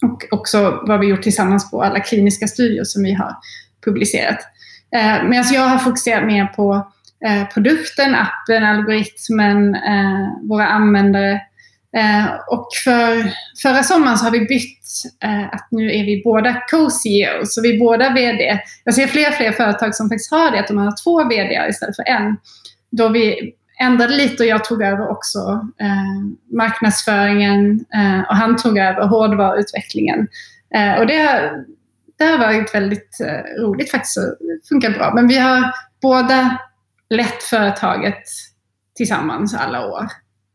[0.02, 3.36] Och också vad vi gjort tillsammans på alla kliniska studier som vi har
[3.84, 4.38] publicerat.
[4.94, 6.92] Eh, Medan alltså jag har fokuserat mer på
[7.26, 11.40] eh, produkten, appen, algoritmen, eh, våra användare
[11.96, 14.86] Eh, och för förra sommaren så har vi bytt
[15.24, 18.60] eh, att nu är vi båda co-CEO, så vi är båda VD.
[18.84, 21.68] Jag ser fler och fler företag som faktiskt har det, att de har två VD
[21.68, 22.36] istället för en.
[22.90, 25.38] Då vi ändrade lite och jag tog över också
[25.80, 30.28] eh, marknadsföringen eh, och han tog över hårdvaruutvecklingen.
[30.74, 31.64] Eh, och det har,
[32.18, 34.24] det har varit väldigt eh, roligt faktiskt, och
[34.68, 35.12] funkar bra.
[35.14, 35.72] Men vi har
[36.02, 36.58] båda
[37.10, 38.22] lett företaget
[38.94, 40.08] tillsammans alla år.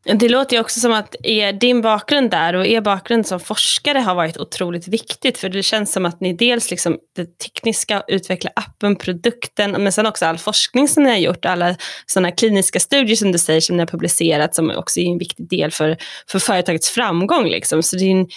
[0.06, 4.00] Det låter ju också som att er, din bakgrund där och er bakgrund som forskare
[4.00, 5.38] har varit otroligt viktigt.
[5.38, 10.06] För det känns som att ni dels liksom det tekniska, utveckla appen, produkten, men sen
[10.06, 13.78] också all forskning som ni har gjort, alla sådana kliniska studier som du säger som
[13.78, 17.46] ni har publicerat som också är en viktig del för, för företagets framgång.
[17.46, 17.84] Liksom.
[17.84, 18.28] Så det är en,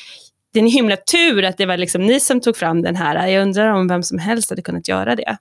[0.52, 3.26] det är en himla tur att det var liksom ni som tog fram den här.
[3.28, 5.36] Jag undrar om vem som helst hade kunnat göra det.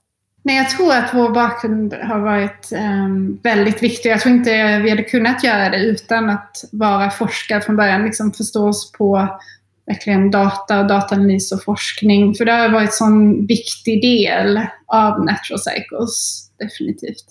[0.46, 4.10] Nej, jag tror att vår bakgrund har varit um, väldigt viktig.
[4.10, 8.06] Jag tror inte vi hade kunnat göra det utan att vara forskare från början.
[8.06, 9.40] Liksom förstå oss på
[9.88, 12.36] verkligen data och dataanalys och forskning.
[12.36, 17.26] För det har varit en sån viktig del av Natural Cycles, definitivt.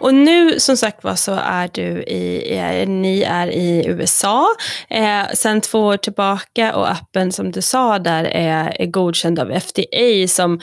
[0.00, 4.46] Och nu som sagt var så är du i, är, ni är i USA.
[4.88, 9.60] Eh, sen två år tillbaka och appen som du sa där är, är godkänd av
[9.60, 10.60] FDA som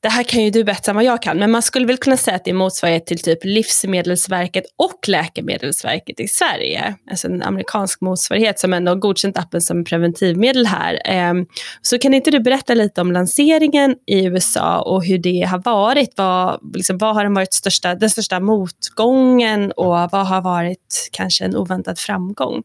[0.00, 2.16] det här kan ju du bättre än vad jag kan, men man skulle väl kunna
[2.16, 6.94] säga att det är motsvarighet till typ Livsmedelsverket och Läkemedelsverket i Sverige.
[7.10, 11.00] Alltså en amerikansk motsvarighet som ändå har godkänt appen som preventivmedel här.
[11.04, 11.46] Ehm,
[11.82, 16.12] så kan inte du berätta lite om lanseringen i USA och hur det har varit?
[16.16, 21.44] Vad, liksom, vad har den varit största, den största motgången och vad har varit kanske
[21.44, 22.62] en oväntad framgång?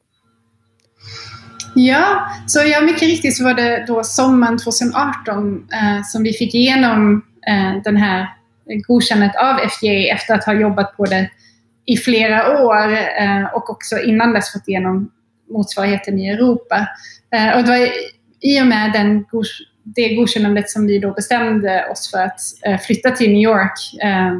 [1.75, 6.55] Ja, så ja, mycket riktigt så var det då sommaren 2018 eh, som vi fick
[6.55, 8.27] igenom eh, den här
[8.87, 11.29] godkännandet av FDA efter att ha jobbat på det
[11.85, 15.11] i flera år eh, och också innan dess fått igenom
[15.49, 16.87] motsvarigheten i Europa.
[17.35, 17.89] Eh, och det var
[18.41, 19.25] i och med den,
[19.83, 24.33] det godkännandet som vi då bestämde oss för att eh, flytta till New York eh,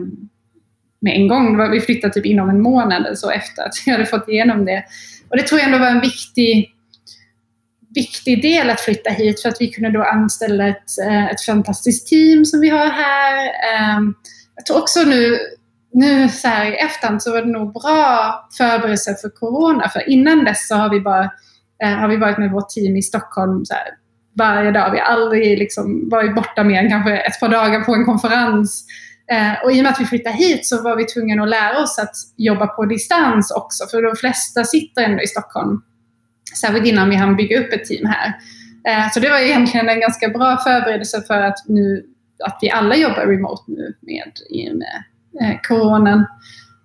[1.00, 1.72] med en gång.
[1.72, 4.84] Vi flyttade typ inom en månad eller så efter att vi hade fått igenom det.
[5.30, 6.70] Och det tror jag ändå var en viktig
[7.96, 12.08] viktig del att flytta hit för att vi kunde då anställa ett, eh, ett fantastiskt
[12.08, 13.38] team som vi har här.
[13.74, 14.14] Ehm,
[14.56, 15.38] jag tror också nu,
[15.94, 20.44] nu så här i efterhand så var det nog bra förberedelse för Corona för innan
[20.44, 21.24] dess så har vi bara
[21.84, 23.88] eh, har vi varit med vårt team i Stockholm så här,
[24.38, 24.92] varje dag.
[24.92, 28.86] Vi har aldrig liksom varit borta mer än kanske ett par dagar på en konferens.
[29.32, 31.80] Eh, och i och med att vi flyttade hit så var vi tvungna att lära
[31.80, 35.82] oss att jobba på distans också, för de flesta sitter ändå i Stockholm
[36.62, 38.34] Särskilt innan vi hann bygga upp ett team här.
[38.88, 42.06] Eh, så det var egentligen en ganska bra förberedelse för att nu
[42.46, 44.84] att vi alla jobbar remote nu med, med
[45.42, 46.26] eh, coronan.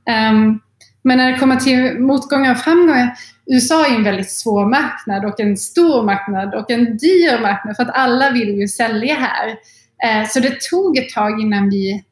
[0.09, 0.61] Ehm,
[1.03, 3.15] men när det kommer till motgångar och framgångar,
[3.47, 7.83] USA är en väldigt svår marknad och en stor marknad och en dyr marknad för
[7.83, 9.49] att alla vill ju sälja här.
[10.05, 12.05] Eh, så det tog ett tag innan vi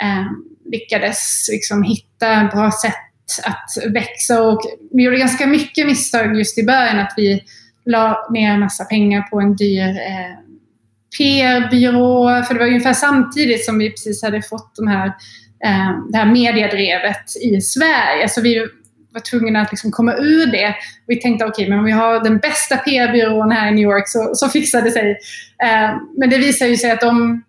[0.00, 4.60] ehm, lyckades liksom hitta bra sätt att växa och
[4.92, 7.42] vi gjorde ganska mycket misstag just i början att vi
[7.84, 10.36] la ner en massa pengar på en dyr eh,
[11.18, 12.42] PR-byrå.
[12.42, 15.06] För det var ungefär samtidigt som vi precis hade fått de här,
[15.64, 18.28] eh, det här mediedrevet i Sverige.
[18.28, 18.66] Så vi
[19.12, 20.74] var tvungna att liksom komma ur det.
[21.06, 24.08] Vi tänkte okej, okay, men om vi har den bästa PR-byrån här i New York
[24.08, 25.10] så, så fixar det sig.
[25.62, 27.42] Eh, men det visar ju sig att de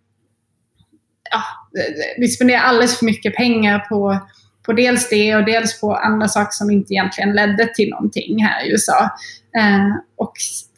[1.31, 1.43] ja,
[2.17, 4.19] vi spenderar alldeles för mycket pengar på
[4.65, 8.65] på dels det och dels på andra saker som inte egentligen ledde till någonting här
[8.65, 9.09] i USA.
[9.57, 10.33] Eh, och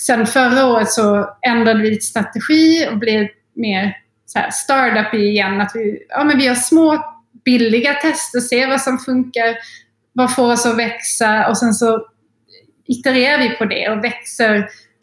[0.07, 5.61] sen förra året så ändrade vi strategi och blev mer så här startup igen.
[5.61, 7.03] Att vi, ja, men vi har små
[7.45, 9.55] billiga tester, ser vad som funkar,
[10.13, 12.07] vad får oss att växa och sen så
[12.87, 14.55] itererar vi på det och växer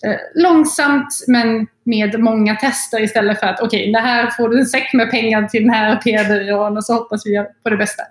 [0.06, 4.58] eh, långsamt men med många tester istället för att okej, okay, det här får du
[4.58, 8.02] en säck med pengar till den här PR-byrån och så hoppas vi på det bästa.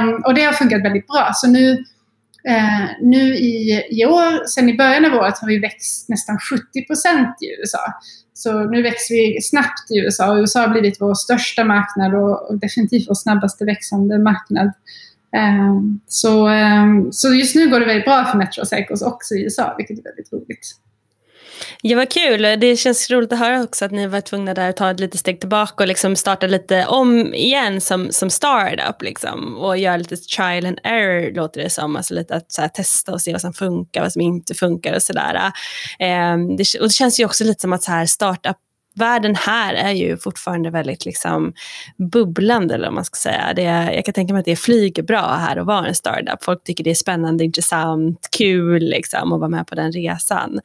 [0.00, 1.30] Um, och det har funkat väldigt bra.
[1.34, 1.72] Så nu,
[2.48, 6.86] uh, nu i, i år, sen i början av året, har vi växt nästan 70
[6.86, 7.92] procent i USA.
[8.34, 12.50] Så nu växer vi snabbt i USA och USA har blivit vår största marknad och,
[12.50, 14.72] och definitivt vår snabbaste växande marknad.
[15.36, 19.42] Um, så, um, så just nu går det väldigt bra för Metro Cycles också i
[19.42, 20.74] USA, vilket är väldigt roligt.
[21.82, 22.42] Ja, vad kul.
[22.60, 25.20] Det känns roligt att höra också att ni var tvungna där att ta ett litet
[25.20, 29.02] steg tillbaka och liksom starta lite om igen som, som startup.
[29.02, 31.96] Liksom, och göra lite trial and error, låter det som.
[31.96, 35.02] Alltså lite att här, testa och se vad som funkar, vad som inte funkar och
[35.02, 35.52] sådär.
[35.98, 38.56] Ehm, det, och det känns ju också lite som att så här, startup
[38.98, 41.52] världen här är ju fortfarande väldigt liksom
[42.12, 43.52] bubblande, eller vad man ska säga.
[43.56, 43.62] Det,
[43.94, 46.44] jag kan tänka mig att det flyger bra här att vara en startup.
[46.44, 50.60] Folk tycker det är spännande, intressant, kul liksom, att vara med på den resan.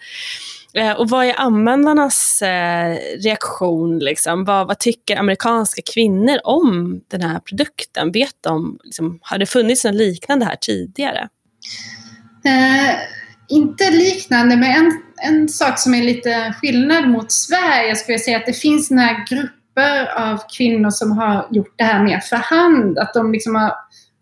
[0.77, 3.99] Eh, och vad är användarnas eh, reaktion?
[3.99, 4.45] Liksom?
[4.45, 8.11] Vad, vad, tycker amerikanska kvinnor om den här produkten?
[8.11, 11.29] Vet de, liksom, har det funnits något liknande här tidigare?
[12.45, 12.95] Eh,
[13.49, 18.37] inte liknande, men en, en sak som är lite skillnad mot Sverige skulle jag säga
[18.37, 22.99] att det finns några grupper av kvinnor som har gjort det här mer för hand.
[22.99, 23.73] Att de liksom har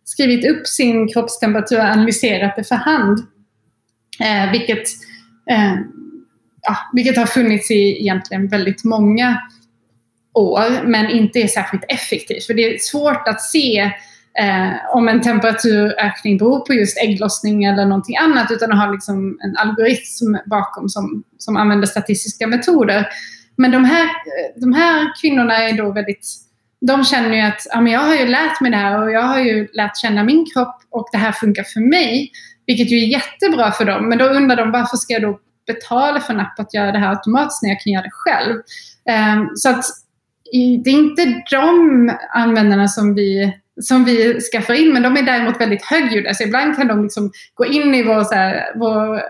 [0.03, 3.19] skrivit upp sin kroppstemperatur och analyserat det för hand.
[4.19, 4.87] Eh, vilket
[5.51, 5.75] eh,
[6.61, 9.41] ja, vilket har funnits i egentligen väldigt många
[10.33, 12.45] år, men inte är särskilt effektivt.
[12.45, 13.79] För det är svårt att se
[14.39, 19.39] eh, om en temperaturökning beror på just ägglossning eller någonting annat, utan att ha liksom
[19.43, 23.07] en algoritm bakom som, som använder statistiska metoder.
[23.55, 24.09] Men de här,
[24.55, 26.27] de här kvinnorna är då väldigt
[26.85, 29.21] de känner ju att ja, men jag har ju lärt mig det här och jag
[29.21, 32.31] har ju lärt känna min kropp och det här funkar för mig.
[32.65, 34.09] Vilket ju är jättebra för dem.
[34.09, 36.99] Men då undrar de varför ska jag då betala för en app att göra det
[36.99, 38.61] här automatiskt när jag kan göra det själv.
[39.09, 39.83] Ehm, så att
[40.83, 45.61] det är inte de användarna som vi, som vi skaffar in, men de är däremot
[45.61, 46.33] väldigt högljudda.
[46.33, 49.21] Så ibland kan de liksom gå in i vår, så här, vår,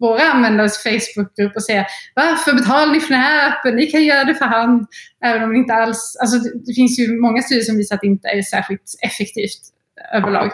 [0.00, 3.76] våra användares Facebookgrupp och säga varför betalar ni för den här appen?
[3.76, 4.86] Ni kan göra det för hand.
[5.24, 6.16] Även om det inte alls...
[6.20, 9.60] Alltså det finns ju många studier som visar att det inte är särskilt effektivt
[10.14, 10.50] överlag.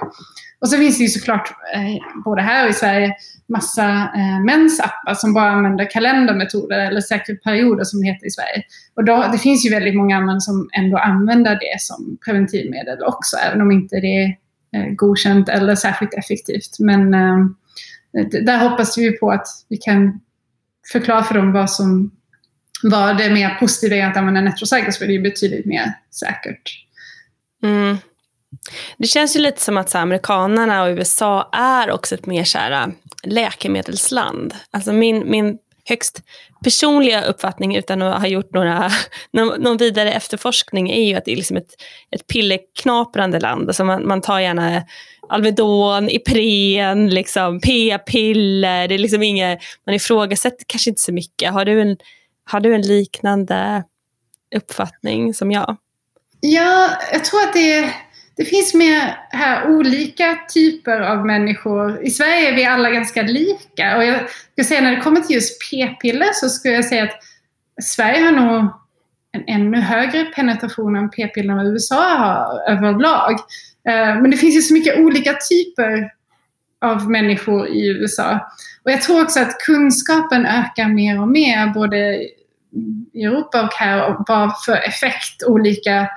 [0.60, 3.14] Och så finns det ju såklart, eh, både här och i Sverige,
[3.48, 8.62] massa eh, mensappar som bara använder kalendermetoder eller säkert perioder som det heter i Sverige.
[8.96, 13.36] Och då, det finns ju väldigt många användare som ändå använder det som preventivmedel också,
[13.36, 14.36] även om inte det är
[14.76, 16.76] eh, godkänt eller särskilt effektivt.
[16.78, 17.46] Men eh,
[18.42, 20.20] där hoppas vi på att vi kan
[20.92, 22.10] förklara för dem vad som
[22.82, 26.62] vad det mer positiva är att använda Netrocycles, för det är betydligt mer säkert.
[27.62, 27.96] Mm.
[28.98, 32.58] Det känns ju lite som att så, amerikanerna och USA är också ett mer så
[32.58, 32.86] här, äh,
[33.22, 34.54] läkemedelsland.
[34.70, 36.22] Alltså min, min högst
[36.64, 38.90] personliga uppfattning utan att ha gjort några,
[39.30, 41.74] någon, någon vidare efterforskning är ju att det är liksom ett,
[42.10, 43.68] ett pilleknaprande land.
[43.68, 44.82] Alltså man, man tar gärna
[45.28, 48.88] Alvedon, Ipren, liksom, p-piller.
[48.88, 51.52] Det är liksom inget, man ifrågasätter kanske inte så mycket.
[51.52, 51.96] Har du en,
[52.44, 53.84] har du en liknande
[54.56, 55.76] uppfattning som jag?
[56.40, 57.92] Ja, jag tror att det är
[58.36, 62.02] det finns med här olika typer av människor.
[62.02, 63.96] I Sverige är vi alla ganska lika.
[63.96, 64.20] Och jag
[64.52, 67.18] ska säga när det kommer till just p-piller så skulle jag säga att
[67.82, 68.72] Sverige har nog
[69.32, 73.32] en ännu högre penetration än p-piller än vad USA har överlag.
[73.88, 76.12] Eh, men det finns ju så mycket olika typer
[76.80, 78.50] av människor i USA.
[78.82, 81.96] Och jag tror också att kunskapen ökar mer och mer både
[83.12, 86.08] i Europa och här om vad för effekt olika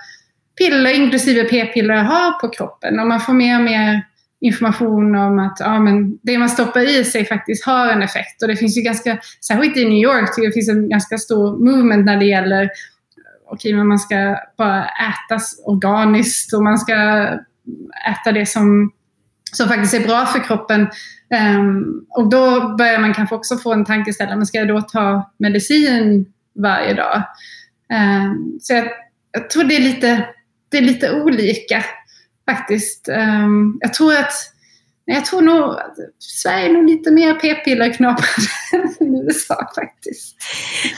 [0.60, 3.00] piller, inklusive p-piller, har på kroppen.
[3.00, 4.06] Och man får mer och mer
[4.42, 8.42] information om att ja, men det man stoppar i sig faktiskt har en effekt.
[8.42, 12.06] Och det finns ju ganska, särskilt i New York, det finns en ganska stor movement
[12.06, 12.70] när det gäller
[13.52, 16.94] okej, men man ska bara äta organiskt och man ska
[18.10, 18.92] äta det som,
[19.52, 20.88] som faktiskt är bra för kroppen.
[21.60, 25.32] Um, och då börjar man kanske också få en tankeställare, men ska jag då ta
[25.38, 27.24] medicin varje dag?
[27.94, 28.88] Um, så jag,
[29.32, 30.26] jag tror det är lite
[30.70, 31.86] det är lite olika
[32.50, 33.10] faktiskt.
[33.10, 34.34] Um, jag tror att
[35.12, 38.50] jag tror nog att Sverige är nog lite mer p-pillerknaprande
[39.00, 40.38] än USA faktiskt.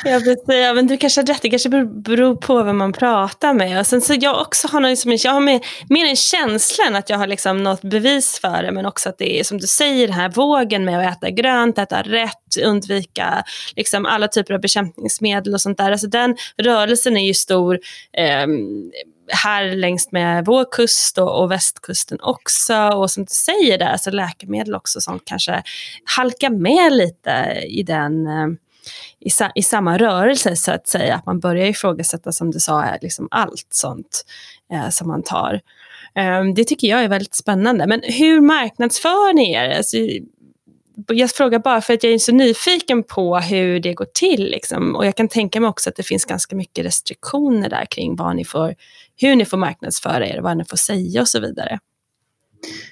[0.04, 3.54] Jag vill säga, men du kanske har rätt, det kanske beror på vem man pratar
[3.54, 3.80] med.
[3.80, 7.10] Och sen så jag också har, liksom, jag har mer, mer en känsla än att
[7.10, 10.08] jag har liksom något bevis för det, men också att det är som du säger,
[10.08, 13.44] den här vågen med att äta grönt, äta rätt, undvika
[13.76, 15.92] liksom alla typer av bekämpningsmedel och sånt där.
[15.92, 17.80] Alltså den rörelsen är ju stor.
[18.18, 18.48] Eh,
[19.32, 22.76] här längs med vår kust och, och, västkusten också.
[22.76, 25.64] Och som du säger där, så läkemedel också som kanske
[26.06, 28.48] halkar med lite i den, eh,
[29.20, 31.16] i, sa, i samma rörelse så att säga.
[31.16, 34.26] Att man börjar ifrågasätta, som du sa, eh, liksom allt sånt
[34.74, 35.62] eh, som man tar.
[36.16, 37.88] Um, det tycker jag är väldigt spännande.
[37.88, 39.70] Men hur marknadsför ni er?
[39.70, 39.98] Alltså,
[41.08, 44.44] jag frågar bara för att jag är så nyfiken på hur det går till.
[44.44, 44.96] Liksom.
[44.96, 48.36] Och jag kan tänka mig också att det finns ganska mycket restriktioner där kring vad
[48.36, 48.76] ni får,
[49.22, 51.80] hur ni får marknadsföra er, vad ni får säga och så vidare.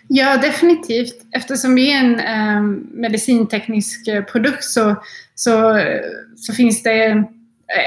[0.07, 1.21] Ja, definitivt.
[1.31, 4.95] Eftersom vi är en ehm, eh, medicinteknisk produkt så,
[5.35, 5.81] så,
[6.35, 7.23] så finns det eh,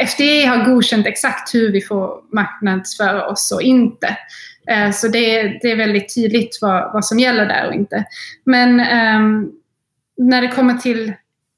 [0.07, 4.17] FDA har godkänt exakt hur vi får marknadsföra oss och inte.
[4.71, 8.05] Eh, så det, det, är väldigt tydligt vad, vad som gäller där och inte.
[8.45, 9.51] Men eh,
[10.17, 11.13] när det kommer till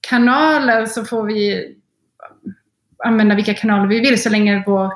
[0.08, 1.74] kanaler så får vi
[3.04, 4.90] använda vilka kanaler vi vill så länge vår,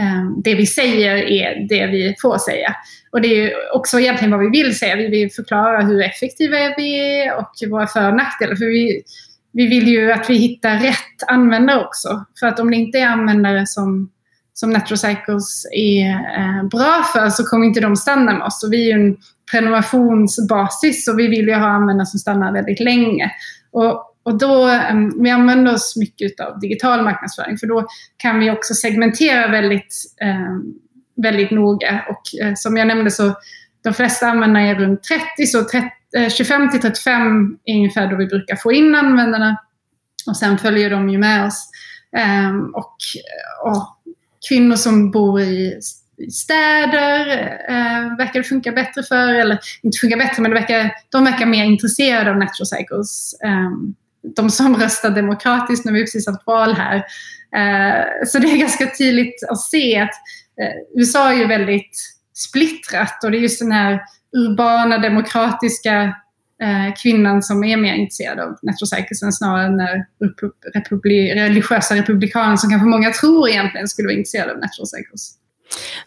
[0.00, 2.74] Ehm, det vi säger är det vi får säga.
[3.10, 4.96] Och det är också egentligen vad vi vill säga.
[4.96, 8.56] Vi vill förklara hur effektiva vi är och våra för och nackdelar.
[8.56, 9.02] För vi,
[9.52, 12.24] vi vill ju att vi hittar rätt användare också.
[12.40, 14.10] För att om det inte är användare som,
[14.54, 15.16] som Natural
[15.72, 18.64] är eh, bra för så kommer inte de stanna med oss.
[18.64, 19.16] Och vi är ju en
[19.50, 23.30] prenumerationsbasis och vi vill ju ha användare som stannar väldigt länge.
[23.70, 27.86] Och, och då, um, vi använder oss mycket av digital marknadsföring för då
[28.16, 30.74] kan vi också segmentera väldigt, um,
[31.22, 32.04] väldigt noga.
[32.08, 33.34] Och uh, som jag nämnde så
[33.84, 38.16] de flesta användare är runt 30, så 30, 25 eh, till 35 är ungefär då
[38.16, 39.56] vi brukar få in användarna.
[40.26, 41.70] Och sen följer de ju med oss.
[42.48, 42.96] Um, och,
[43.64, 43.94] och,
[44.48, 45.80] kvinnor som bor i
[46.30, 47.26] städer
[47.68, 51.46] eh, verkar det funka bättre för, eller inte funka bättre, men det verkar, de verkar
[51.46, 53.40] mer intresserade av natural cycles.
[53.44, 53.70] Eh,
[54.22, 56.96] de som röstar demokratiskt, när vi precis haft val här.
[57.56, 60.14] Eh, så det är ganska tydligt att se att
[60.62, 64.00] eh, USA är ju väldigt splittrat och det är just den här
[64.36, 66.02] urbana, demokratiska
[66.62, 70.04] eh, kvinnan som är mer intresserad av nettosäkerheten snarare än den
[70.74, 74.86] republi religiösa republikanen som kanske många tror egentligen skulle vara intresserad av natural.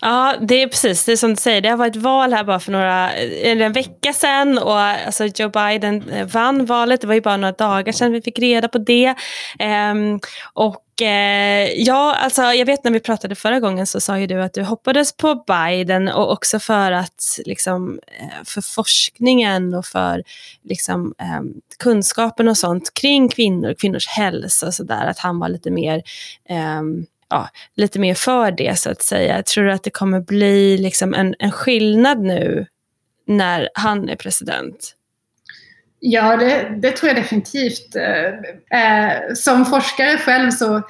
[0.02, 1.62] Ja, det är precis det är som du säger.
[1.62, 6.10] Det har varit val här bara för några, en vecka sedan och alltså Joe Biden
[6.10, 7.02] eh, vann valet.
[7.02, 9.15] Det var ju bara några dagar sedan vi fick reda på det.
[9.91, 10.19] Um,
[10.54, 14.41] och eh, ja, alltså jag vet när vi pratade förra gången så sa ju du
[14.41, 20.24] att du hoppades på Biden och också för att liksom eh, för forskningen och för
[20.63, 25.71] liksom ehm, kunskapen och sånt kring kvinnor, kvinnors hälsa och sådär, att han var lite
[25.71, 26.04] mer
[26.80, 29.44] um, ja, lite mer för det så att säga.
[29.44, 32.65] Tror du att det kommer bli liksom en, en skillnad nu
[33.28, 34.96] när han är president?
[36.00, 37.96] Ja, det, det tror jag definitivt.
[37.96, 38.28] Eh,
[38.80, 40.82] eh som forskare själv så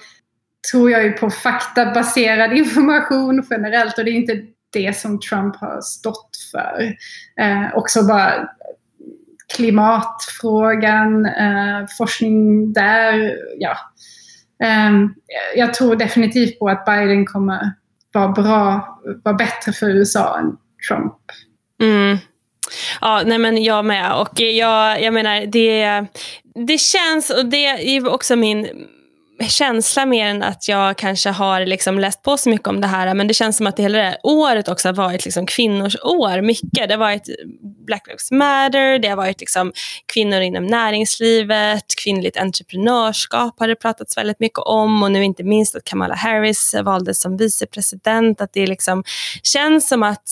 [0.72, 4.42] tror jag ju på faktabaserad information generellt och det är inte
[4.74, 6.96] det som Trump har stått för.
[7.40, 8.50] Eh, också bara
[9.56, 13.78] klimatfrågan, eh, forskning där, ja,
[14.64, 15.14] Ehm,
[15.56, 17.72] jag tror definitivt på att Biden kommer
[18.14, 21.14] vara bra, vara bättre för USA än Trump.
[21.82, 22.18] Mm.
[23.02, 24.14] Ja, nej men jag med.
[24.14, 26.06] Och jag, jag menar, det,
[26.68, 28.88] det känns, och det är också min
[29.50, 33.14] känsla mer än att jag kanske har liksom läst på så mycket om det här.
[33.14, 35.96] Men det känns som att det hela det här året också har varit liksom kvinnors
[36.04, 36.42] år.
[36.42, 36.88] Mycket.
[36.88, 37.30] Det har varit
[37.86, 39.72] Black Lives Matter, det har varit liksom
[40.14, 45.04] kvinnor inom näringslivet, kvinnligt entreprenörskap har det pratats väldigt mycket om.
[45.04, 48.42] Och nu inte minst att Kamala Harris valdes som vicepresident.
[48.42, 49.04] Att det liksom
[49.44, 50.24] känns som att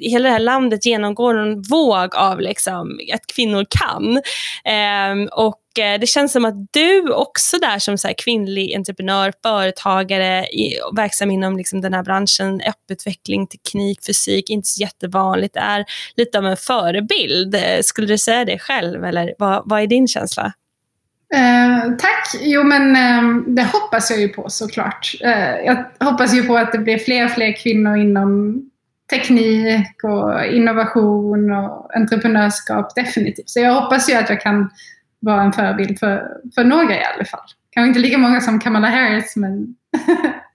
[0.00, 4.22] hela det här landet genomgår en våg av liksom, att kvinnor kan.
[4.64, 10.44] Ehm, och Eh, det känns som att du också där som så kvinnlig entreprenör, företagare,
[10.44, 15.84] i, verksam inom liksom den här branschen, öpputveckling, teknik, fysik, inte så jättevanligt, är
[16.16, 17.54] lite av en förebild.
[17.54, 20.52] Eh, skulle du säga det själv eller vad, vad är din känsla?
[21.34, 22.40] Eh, tack!
[22.40, 25.14] Jo men eh, det hoppas jag ju på såklart.
[25.20, 28.62] Eh, jag hoppas ju på att det blir fler och fler kvinnor inom
[29.10, 33.50] teknik och innovation och entreprenörskap definitivt.
[33.50, 34.70] Så jag hoppas ju att jag kan
[35.22, 37.40] vara en förebild för, för några i alla fall.
[37.70, 39.74] Kanske inte lika många som Kamala Harris, men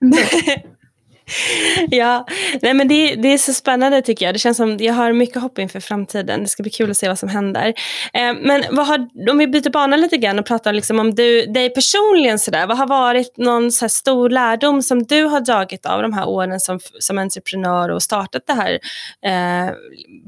[1.90, 2.26] ja,
[2.62, 4.34] nej men det, det, är så spännande tycker jag.
[4.34, 6.42] Det känns som jag har mycket hopp inför framtiden.
[6.42, 7.74] Det ska bli kul att se vad som händer.
[8.12, 11.46] Eh, men vad har, om vi byter bana lite grann och pratar liksom om du,
[11.46, 12.38] dig personligen.
[12.38, 16.12] Så där, vad har varit någon så stor lärdom som du har dragit av de
[16.12, 18.78] här åren som, som entreprenör och startat det här
[19.26, 19.72] eh,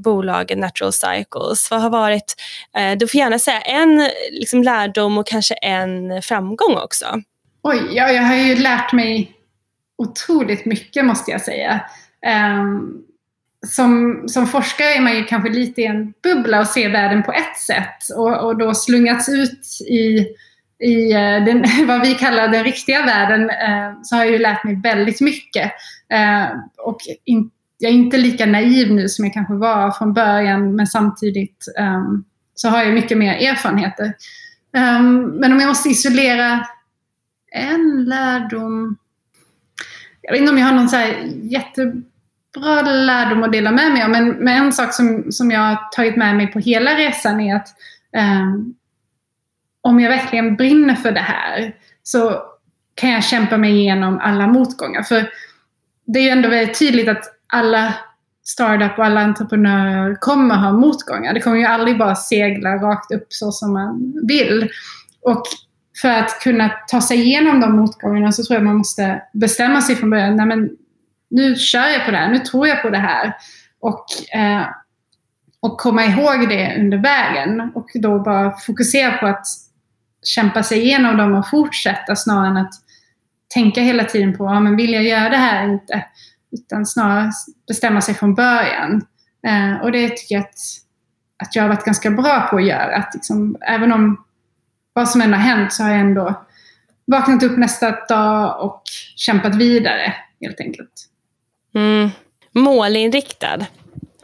[0.03, 1.71] bolaget Natural Cycles?
[1.71, 2.35] Vad har varit,
[2.77, 7.05] eh, du får gärna säga en liksom, lärdom och kanske en framgång också.
[7.63, 9.40] Oj, ja, jag har ju lärt mig
[10.01, 11.81] otroligt mycket måste jag säga.
[12.25, 12.93] Ehm,
[13.67, 17.31] som, som forskare är man ju kanske lite i en bubbla och ser världen på
[17.31, 20.27] ett sätt och, och då slungats ut i
[20.81, 24.63] i eh, den, vad vi kallar den riktiga världen eh, så har jag ju lärt
[24.63, 25.71] mig väldigt mycket.
[26.09, 26.47] Eh,
[26.77, 30.87] och in, jag är inte lika naiv nu som jag kanske var från början men
[30.87, 32.23] samtidigt ehm,
[32.55, 34.13] så har jag mycket mer erfarenheter.
[34.77, 36.67] Ehm, men om jag måste isolera
[37.51, 38.97] en lärdom.
[40.31, 44.03] Jag vet inte om jag har någon så här jättebra lärdom att dela med mig
[44.03, 47.41] av, Men, men en sak som, som jag har tagit med mig på hela resan
[47.41, 47.67] är att
[48.17, 48.45] eh,
[49.81, 52.41] om jag verkligen brinner för det här så
[52.95, 55.03] kan jag kämpa mig igenom alla motgångar.
[55.03, 55.29] För
[56.05, 57.93] det är ju ändå väldigt tydligt att alla
[58.43, 61.33] startup och alla entreprenörer kommer ha motgångar.
[61.33, 64.69] Det kommer ju aldrig bara segla rakt upp så som man vill.
[65.21, 65.43] Och
[66.01, 69.95] för att kunna ta sig igenom de motgångarna så tror jag man måste bestämma sig
[69.95, 70.35] från början.
[70.35, 70.69] Nej, men
[71.29, 73.33] nu kör jag på det här, nu tror jag på det här.
[73.79, 74.65] Och, eh,
[75.59, 77.71] och komma ihåg det under vägen.
[77.75, 79.45] Och då bara fokusera på att
[80.23, 82.73] kämpa sig igenom dem och fortsätta snarare än att
[83.53, 86.05] tänka hela tiden på, ja men vill jag göra det här eller inte?
[86.51, 87.31] Utan snarare
[87.67, 89.05] bestämma sig från början.
[89.47, 90.55] Eh, och det tycker jag att,
[91.43, 92.95] att jag har varit ganska bra på att göra.
[92.95, 94.23] Att liksom, även om
[94.93, 96.45] vad som än har hänt så har jag ändå
[97.05, 98.81] vaknat upp nästa dag och
[99.15, 101.07] kämpat vidare helt enkelt.
[101.75, 102.09] Mm.
[102.51, 103.65] Målinriktad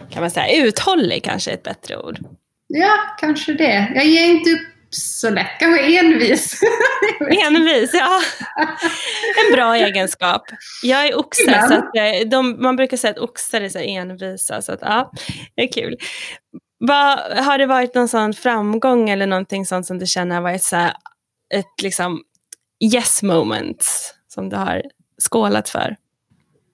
[0.09, 0.65] kan man säga.
[0.65, 2.19] Uthållig kanske är ett bättre ord.
[2.67, 3.91] Ja, kanske det.
[3.95, 5.59] Jag ger inte upp så lätt.
[5.59, 6.61] Kanske envis.
[7.45, 8.21] envis, ja.
[9.45, 10.41] En bra egenskap.
[10.83, 14.61] Jag är oxe, så att eh, de, man brukar säga att oxar är så envisa.
[14.61, 15.11] Så att, ja,
[15.55, 15.97] det är kul.
[16.79, 20.63] Va, har det varit någon sån framgång eller någonting sånt som du känner har varit
[20.63, 20.93] så här,
[21.53, 22.21] ett liksom
[22.93, 23.85] yes moment
[24.27, 24.83] som du har
[25.17, 25.95] skålat för?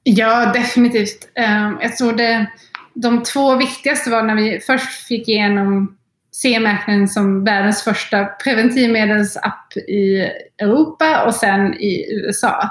[0.04, 1.30] Ja, definitivt.
[1.36, 2.46] Ehm, jag tror det,
[2.94, 5.98] de två viktigaste var när vi först fick igenom
[6.32, 10.30] CE-märkningen som världens första preventivmedelsapp i
[10.62, 12.70] Europa och sen i USA.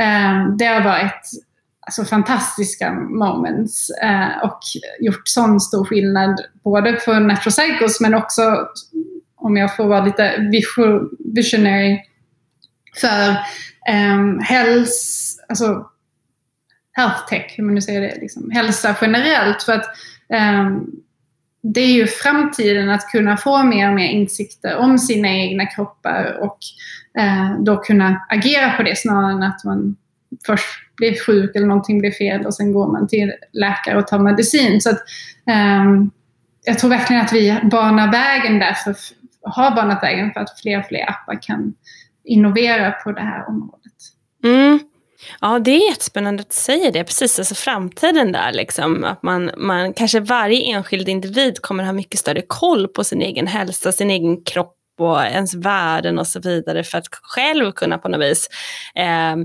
[0.00, 1.30] Ehm, det har varit
[1.86, 4.58] alltså, fantastiska moments eh, och
[5.00, 8.68] gjort sån stor skillnad både för Natural Cycles men också,
[9.36, 10.50] om jag får vara lite
[11.18, 12.00] visionary,
[13.00, 13.30] för
[13.88, 14.92] eh, health,
[15.48, 15.90] alltså
[16.92, 19.62] health tech, hur man nu säger det, liksom, hälsa generellt.
[19.62, 19.86] För att
[20.28, 20.70] eh,
[21.62, 26.38] det är ju framtiden att kunna få mer och mer insikter om sina egna kroppar
[26.40, 26.58] och
[27.22, 29.96] eh, då kunna agera på det snarare än att man
[30.46, 30.66] först
[30.96, 34.80] blir sjuk eller någonting blir fel och sen går man till läkare och tar medicin.
[34.80, 35.02] Så att,
[35.86, 36.10] um,
[36.64, 38.96] jag tror verkligen att vi banar vägen därför,
[39.42, 41.74] har banat vägen för att fler och fler appar kan
[42.24, 43.92] innovera på det här området.
[44.44, 44.78] Mm.
[45.40, 47.04] Ja, det är jättespännande att du säger det.
[47.04, 48.52] Precis, alltså framtiden där.
[48.52, 53.22] Liksom, att man, man, kanske varje enskild individ kommer ha mycket större koll på sin
[53.22, 57.98] egen hälsa, sin egen kropp och ens värden och så vidare för att själv kunna
[57.98, 58.48] på något vis
[58.94, 59.36] eh,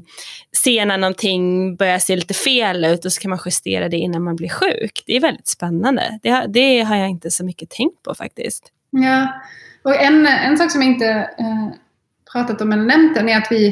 [0.58, 4.24] se när någonting börjar se lite fel ut och så kan man justera det innan
[4.24, 5.04] man blir sjuk.
[5.06, 6.20] Det är väldigt spännande.
[6.24, 8.72] Det, det har jag inte så mycket tänkt på faktiskt.
[8.90, 9.42] Ja,
[9.84, 11.08] och en, en sak som jag inte
[11.40, 11.68] eh,
[12.32, 13.68] pratat om eller nämnt än är att vi,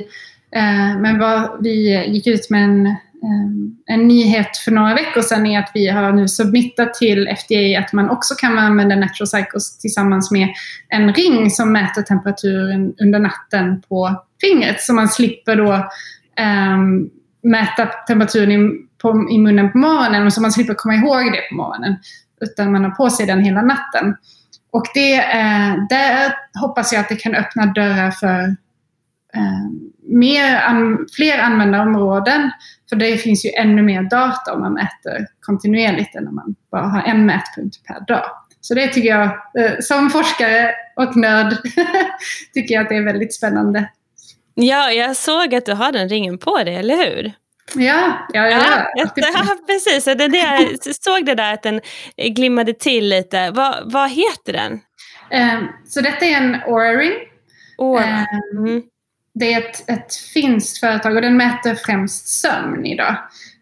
[0.51, 5.45] eh, men vad, vi gick ut med en Ehm, en nyhet för några veckor sedan
[5.45, 9.77] är att vi har nu submittat till FDA att man också kan använda Natural Cycles
[9.77, 10.49] tillsammans med
[10.89, 14.81] en ring som mäter temperaturen under natten på fingret.
[14.81, 17.09] Så man slipper då um,
[17.43, 21.49] mäta temperaturen i, på, i munnen på morgonen och så man slipper komma ihåg det
[21.49, 21.95] på morgonen.
[22.41, 24.15] Utan man har på sig den hela natten.
[24.71, 28.55] Och det, eh, där hoppas jag att det kan öppna dörrar för
[29.35, 32.51] um, mer an, fler användarområden
[32.89, 36.87] för det finns ju ännu mer data om man mäter kontinuerligt än om man bara
[36.87, 38.25] har en mätpunkt per dag.
[38.61, 41.57] Så det tycker jag, eh, som forskare och nörd,
[42.53, 43.89] tycker jag att det är väldigt spännande.
[44.53, 47.33] Ja, jag såg att du har den ringen på dig, eller hur?
[47.75, 50.05] Ja, ja, ja, ja, ja precis.
[50.05, 51.81] Det, det, jag såg det där att den
[52.17, 53.51] glimmade till lite.
[53.51, 54.71] Vad, vad heter den?
[55.31, 57.13] Um, så detta är en Oura-ring.
[57.77, 58.25] Oura.
[58.55, 58.83] Um, mm
[59.39, 63.17] det är ett, ett finskt företag och den mäter främst sömn idag.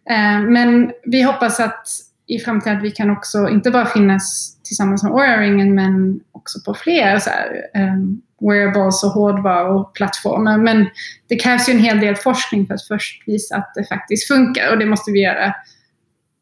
[0.09, 1.87] Eh, men vi hoppas att
[2.27, 6.73] i framtiden att vi kan också inte bara finnas tillsammans med Oura-ringen men också på
[6.73, 10.57] fler så här, um, wearables och hårdvaruplattformar.
[10.57, 10.87] Men
[11.27, 14.71] det krävs ju en hel del forskning för att först visa att det faktiskt funkar
[14.71, 15.55] och det måste vi göra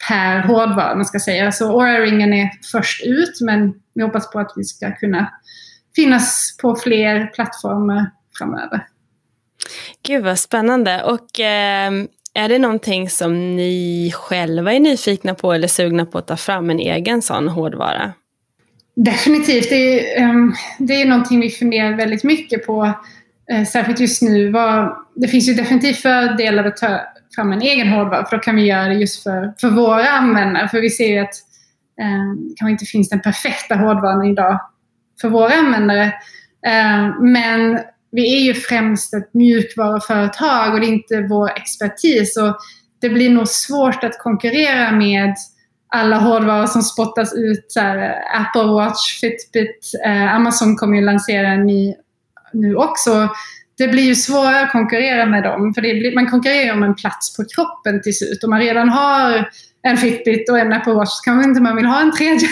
[0.07, 1.51] per hårdvara, man ska säga.
[1.51, 5.31] Så Oura-ringen är först ut men vi hoppas på att vi ska kunna
[5.95, 8.87] finnas på fler plattformar framöver.
[10.07, 11.03] Gud vad spännande.
[11.03, 11.91] Och eh,
[12.33, 16.69] är det någonting som ni själva är nyfikna på eller sugna på att ta fram
[16.69, 18.13] en egen sån hårdvara?
[18.95, 19.69] Definitivt.
[19.69, 22.93] Det är, um, det är någonting vi funderar väldigt mycket på.
[23.51, 26.99] eh, särskilt just nu, vad, det finns ju definitivt fördelar att ta
[27.35, 30.69] fram en egen hårdvara, för då kan vi göra det just för, för våra användare.
[30.69, 31.35] För vi ser ju att
[32.01, 34.59] eh, kanske inte finns den perfekta hårdvaran idag
[35.21, 36.13] för våra användare.
[36.67, 37.79] Eh, men
[38.13, 42.37] vi är ju främst ett mjukvaruföretag och det är inte vår expertis.
[42.37, 42.57] Och
[43.01, 45.35] det blir nog svårt att konkurrera med
[45.95, 47.65] alla hårdvaror som spottas ut.
[47.67, 51.95] Så här, eh, Apple Watch, Fitbit, eh, Amazon kommer ju lansera en ny
[52.53, 53.29] nu också.
[53.77, 55.73] Det blir ju svårare att konkurrera med dem.
[55.73, 58.43] För blir, man konkurrerar om en plats på kroppen till slut.
[58.43, 59.49] Om man redan har
[59.81, 62.47] en Fitbit och en Apple Watch så kanske inte man vill ha en tredje.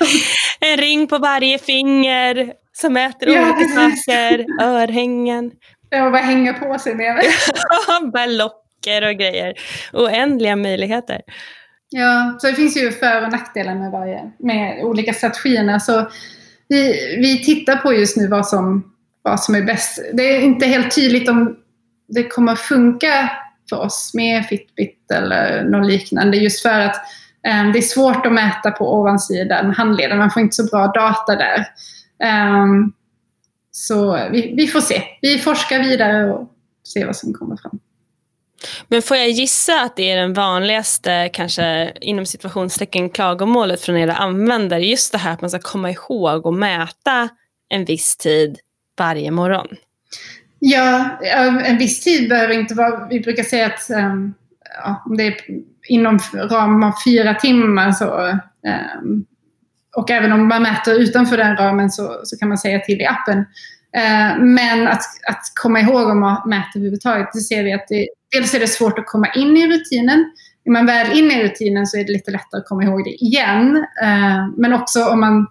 [0.60, 4.46] en ring på varje finger som mäter ja, olika saker.
[4.62, 5.50] Örhängen.
[5.90, 7.22] Ja, bara hänga på sig med.
[8.12, 9.54] Ballocker och grejer.
[9.92, 11.20] Oändliga möjligheter.
[11.88, 15.80] Ja, så det finns ju för och nackdelar med, varje, med olika strategierna.
[15.80, 16.10] Så
[16.68, 18.92] vi, vi tittar på just nu vad som,
[19.22, 19.98] vad som är bäst.
[20.12, 21.56] Det är inte helt tydligt om
[22.08, 23.30] det kommer funka
[23.70, 26.36] för oss med Fitbit eller något liknande.
[26.36, 26.96] Just för att
[27.48, 30.18] um, det är svårt att mäta på ovansidan handleden.
[30.18, 31.66] Man får inte så bra data där.
[32.22, 32.92] Um,
[33.70, 35.02] så vi, vi, får se.
[35.22, 36.52] Vi forskar vidare och
[36.92, 37.78] ser vad som kommer fram.
[38.88, 44.14] Men får jag gissa att det är den vanligaste, kanske inom situationstecken, klagomålet från era
[44.14, 44.86] användare?
[44.86, 47.28] Just det här att man ska komma ihåg och mäta
[47.68, 48.58] en viss tid
[48.98, 49.68] varje morgon.
[50.58, 51.18] Ja,
[51.64, 53.06] en viss tid behöver inte vara...
[53.08, 54.34] Vi brukar säga att um,
[54.84, 55.36] ja, om det är
[55.88, 58.38] inom ramen av fyra timmar så...
[59.02, 59.26] Um,
[59.96, 63.06] och även om man mäter utanför den ramen så, så kan man säga till i
[63.06, 63.38] appen.
[63.96, 68.08] Eh, men att, att komma ihåg om man mäter överhuvudtaget, det ser vi att det,
[68.32, 70.32] dels är det svårt att komma in i rutinen.
[70.64, 73.24] Är man väl inne i rutinen så är det lite lättare att komma ihåg det
[73.24, 73.86] igen.
[74.02, 75.46] Eh, men också om man,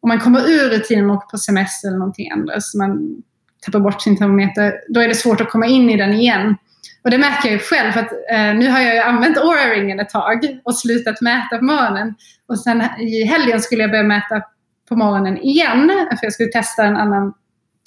[0.00, 3.22] om man kommer ur rutinen och åker på semester eller någonting annat, så man
[3.64, 6.56] tappar bort sin termometer, då är det svårt att komma in i den igen.
[7.04, 10.00] Och det märker jag ju själv, för att eh, nu har jag ju använt aura-ringen
[10.00, 12.14] ett tag och slutat mäta på morgonen.
[12.48, 14.42] Och sen i helgen skulle jag börja mäta
[14.88, 17.34] på morgonen igen, för jag skulle testa en annan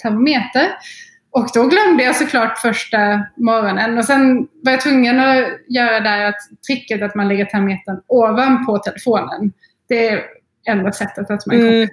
[0.01, 0.67] termometer.
[1.31, 3.97] Och då glömde jag såklart första morgonen.
[3.97, 8.77] Och sen var jag tvungen att göra där att tricket att man lägger termometern ovanpå
[8.77, 9.53] telefonen.
[9.89, 10.23] Det
[10.67, 11.89] enda sättet att man mm.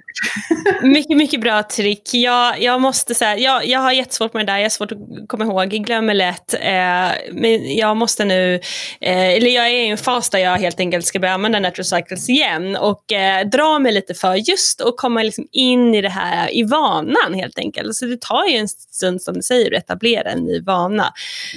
[0.83, 2.13] Mycket, mycket bra trick.
[2.13, 4.97] Jag, jag måste säga, jag, jag har jättesvårt med det där, jag har svårt att
[5.27, 6.53] komma ihåg, jag glömmer lätt.
[6.53, 8.55] Eh, men jag måste nu,
[9.01, 11.85] eh, eller jag är i en fas där jag helt enkelt ska börja använda Natural
[11.85, 16.09] Cycles igen och eh, dra mig lite för just att komma liksom in i det
[16.09, 17.95] här i vanan helt enkelt.
[17.95, 21.13] Så det tar ju en stund som du säger att etablera en ny vana.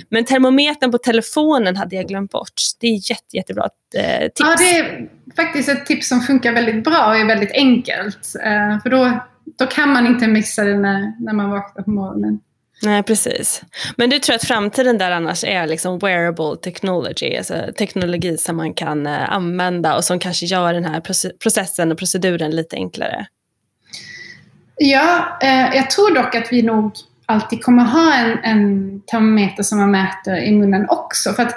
[0.08, 2.52] Men termometern på telefonen hade jag glömt bort.
[2.80, 4.40] Det är jätte, jättebra eh, tips.
[4.40, 8.34] Ja, det är faktiskt ett tips som funkar väldigt bra och är väldigt enkelt.
[8.44, 9.26] Eh, för då,
[9.58, 12.40] då kan man inte missa det när, när man vaknar på morgonen.
[12.82, 13.62] Nej, precis.
[13.96, 18.74] Men du tror att framtiden där annars är liksom wearable technology, alltså teknologi som man
[18.74, 21.02] kan eh, använda och som kanske gör den här
[21.42, 23.26] processen och proceduren lite enklare?
[24.76, 26.92] Ja, eh, jag tror dock att vi nog
[27.26, 31.32] alltid kommer ha en, en termometer som man mäter i munnen också.
[31.32, 31.54] För att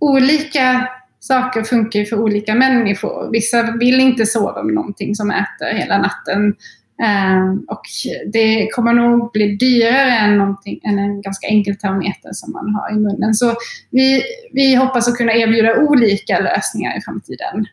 [0.00, 0.88] olika
[1.26, 3.30] saker funkar ju för olika människor.
[3.32, 6.54] Vissa vill inte sova med någonting som äter hela natten.
[7.02, 7.82] Ehm, och
[8.32, 10.40] det kommer nog bli dyrare än,
[10.82, 13.34] än en ganska enkel termometer som man har i munnen.
[13.34, 13.54] Så
[13.90, 14.22] vi,
[14.52, 17.66] vi hoppas att kunna erbjuda olika lösningar i framtiden.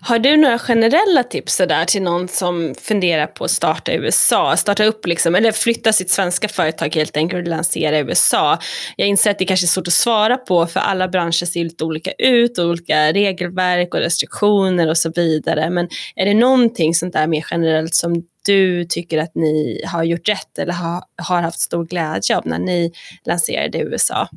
[0.00, 4.56] Har du några generella tips där till någon som funderar på att starta i USA?
[4.56, 8.58] Starta upp liksom, eller flytta sitt svenska företag helt enkelt och lansera i USA.
[8.96, 11.84] Jag inser att det kanske är svårt att svara på för alla branscher ser lite
[11.84, 15.70] olika ut och olika regelverk och restriktioner och så vidare.
[15.70, 20.28] Men är det någonting sånt där mer generellt som du tycker att ni har gjort
[20.28, 22.92] rätt eller har, har haft stor glädje av när ni
[23.24, 24.28] lanserade i USA?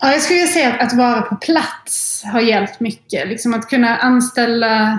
[0.00, 3.28] Ja, jag skulle säga att, att vara på plats har hjälpt mycket.
[3.28, 4.98] Liksom att kunna anställa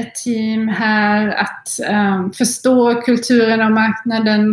[0.00, 4.50] ett team här, att um, förstå kulturen och marknaden.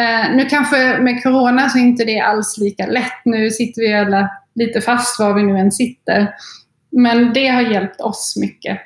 [0.00, 3.24] Uh, nu kanske med Corona så är inte det alls lika lätt.
[3.24, 6.28] Nu sitter vi alla lite fast var vi nu än sitter.
[6.92, 8.78] Men det har hjälpt oss mycket.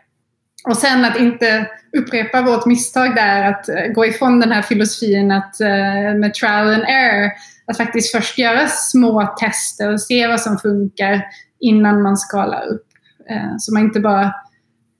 [0.68, 1.66] Och sen att inte
[1.98, 6.74] upprepa vårt misstag där, att eh, gå ifrån den här filosofin att uh, med trial
[6.74, 7.30] and error
[7.70, 11.22] att faktiskt först göra små tester och se vad som funkar
[11.60, 12.86] innan man skalar upp.
[13.30, 14.34] Eh, så man inte bara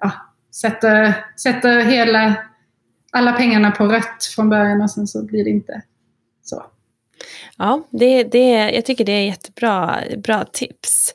[0.03, 0.13] ja,
[0.61, 2.35] sätter, sätter hela,
[3.13, 5.83] alla pengarna på rött från början och sen så blir det inte
[6.43, 6.63] så.
[7.59, 11.15] Ja, det, det, jag tycker det är jättebra bra tips.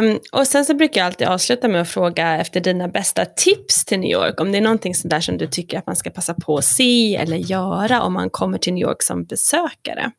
[0.00, 3.84] Um, och sen så brukar jag alltid avsluta med att fråga efter dina bästa tips
[3.84, 4.40] till New York.
[4.40, 7.16] Om det är någonting sådär som du tycker att man ska passa på att se
[7.16, 10.12] eller göra om man kommer till New York som besökare.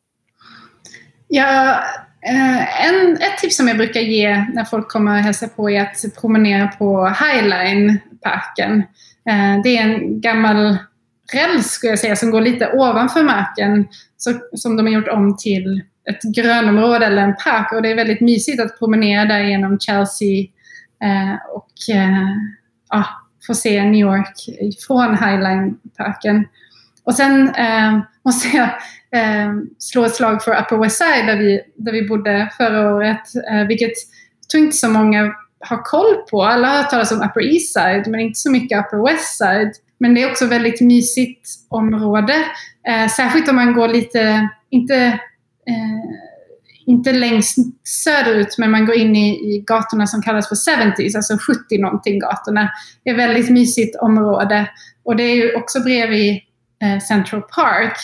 [1.36, 1.84] Ja,
[2.26, 5.82] eh, en, ett tips som jag brukar ge när folk kommer och hälsar på är
[5.82, 8.78] att promenera på Highline-parken.
[9.28, 10.76] Eh, det är en gammal
[11.32, 15.36] räls skulle jag säga som går lite ovanför marken så, som de har gjort om
[15.36, 19.80] till ett grönområde eller en park och det är väldigt mysigt att promenera där genom
[19.80, 20.46] Chelsea
[21.04, 22.28] eh, och eh,
[22.90, 23.04] ja,
[23.46, 24.34] få se New York
[24.86, 26.44] från Highline-parken.
[27.04, 28.68] Och sen eh, måste jag
[29.14, 33.22] eh, slå ett slag för Upper West Side där vi, där vi bodde förra året,
[33.50, 33.92] eh, vilket
[34.40, 36.42] jag tror inte så många har koll på.
[36.42, 39.72] Alla har hört talas om Upper East Side, men inte så mycket Upper West Side.
[39.98, 42.34] Men det är också väldigt mysigt område.
[42.88, 44.96] Eh, särskilt om man går lite, inte,
[45.66, 46.04] eh,
[46.86, 51.38] inte längst söderut, men man går in i, i gatorna som kallas för 70s, alltså
[51.38, 52.70] 70 någonting gatorna.
[53.04, 54.70] Det är ett väldigt mysigt område.
[55.04, 56.40] Och det är ju också bredvid
[56.82, 57.96] eh, Central Park.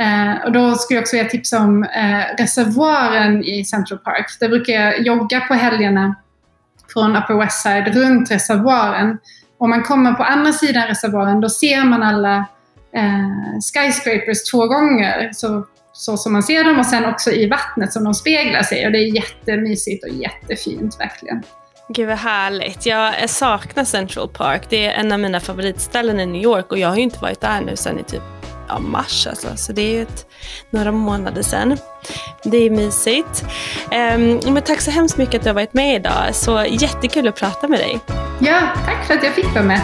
[0.00, 4.26] Eh, och då skulle jag också vilja tipsa om eh, reservoaren i Central Park.
[4.40, 6.14] Där brukar jag jogga på helgerna
[6.92, 9.18] från Upper West Side runt reservoaren.
[9.58, 12.36] Om man kommer på andra sidan reservoaren då ser man alla
[12.96, 15.30] eh, skyscrapers två gånger.
[15.32, 18.86] Så, så som man ser dem och sen också i vattnet som de speglar sig.
[18.86, 21.42] Och det är jättemysigt och jättefint verkligen.
[21.88, 22.86] Gud vad härligt.
[22.86, 24.62] Jag saknar Central Park.
[24.68, 27.40] Det är en av mina favoritställen i New York och jag har ju inte varit
[27.40, 28.39] där nu sedan i typ
[28.70, 29.48] ja, mars alltså.
[29.56, 30.26] Så det är ju ett,
[30.70, 31.78] några månader sedan.
[32.42, 33.44] Det är mysigt.
[34.14, 36.34] Um, men tack så hemskt mycket att du har varit med idag.
[36.34, 38.00] Så jättekul att prata med dig.
[38.38, 39.80] Ja, tack för att jag fick vara med.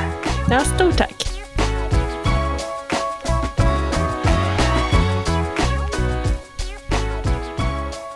[0.50, 1.26] Ja, stort tack.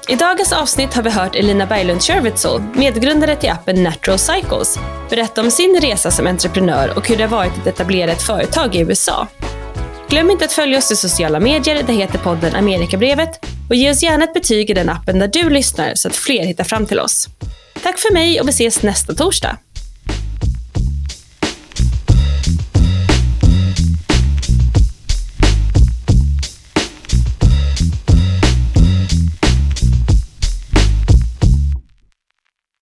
[0.08, 4.78] I dagens avsnitt har vi hört Elina Berglund Shervitzel, medgrundare till appen Natural Cycles,
[5.10, 8.74] berätta om sin resa som entreprenör och hur det har varit att etablera ett företag
[8.74, 9.28] i USA.
[10.10, 14.02] Glöm inte att följa oss i sociala medier, där heter podden Amerikabrevet och ge oss
[14.02, 17.00] gärna ett betyg i den appen där du lyssnar så att fler hittar fram till
[17.00, 17.28] oss.
[17.82, 19.58] Tack för mig och vi ses nästa torsdag.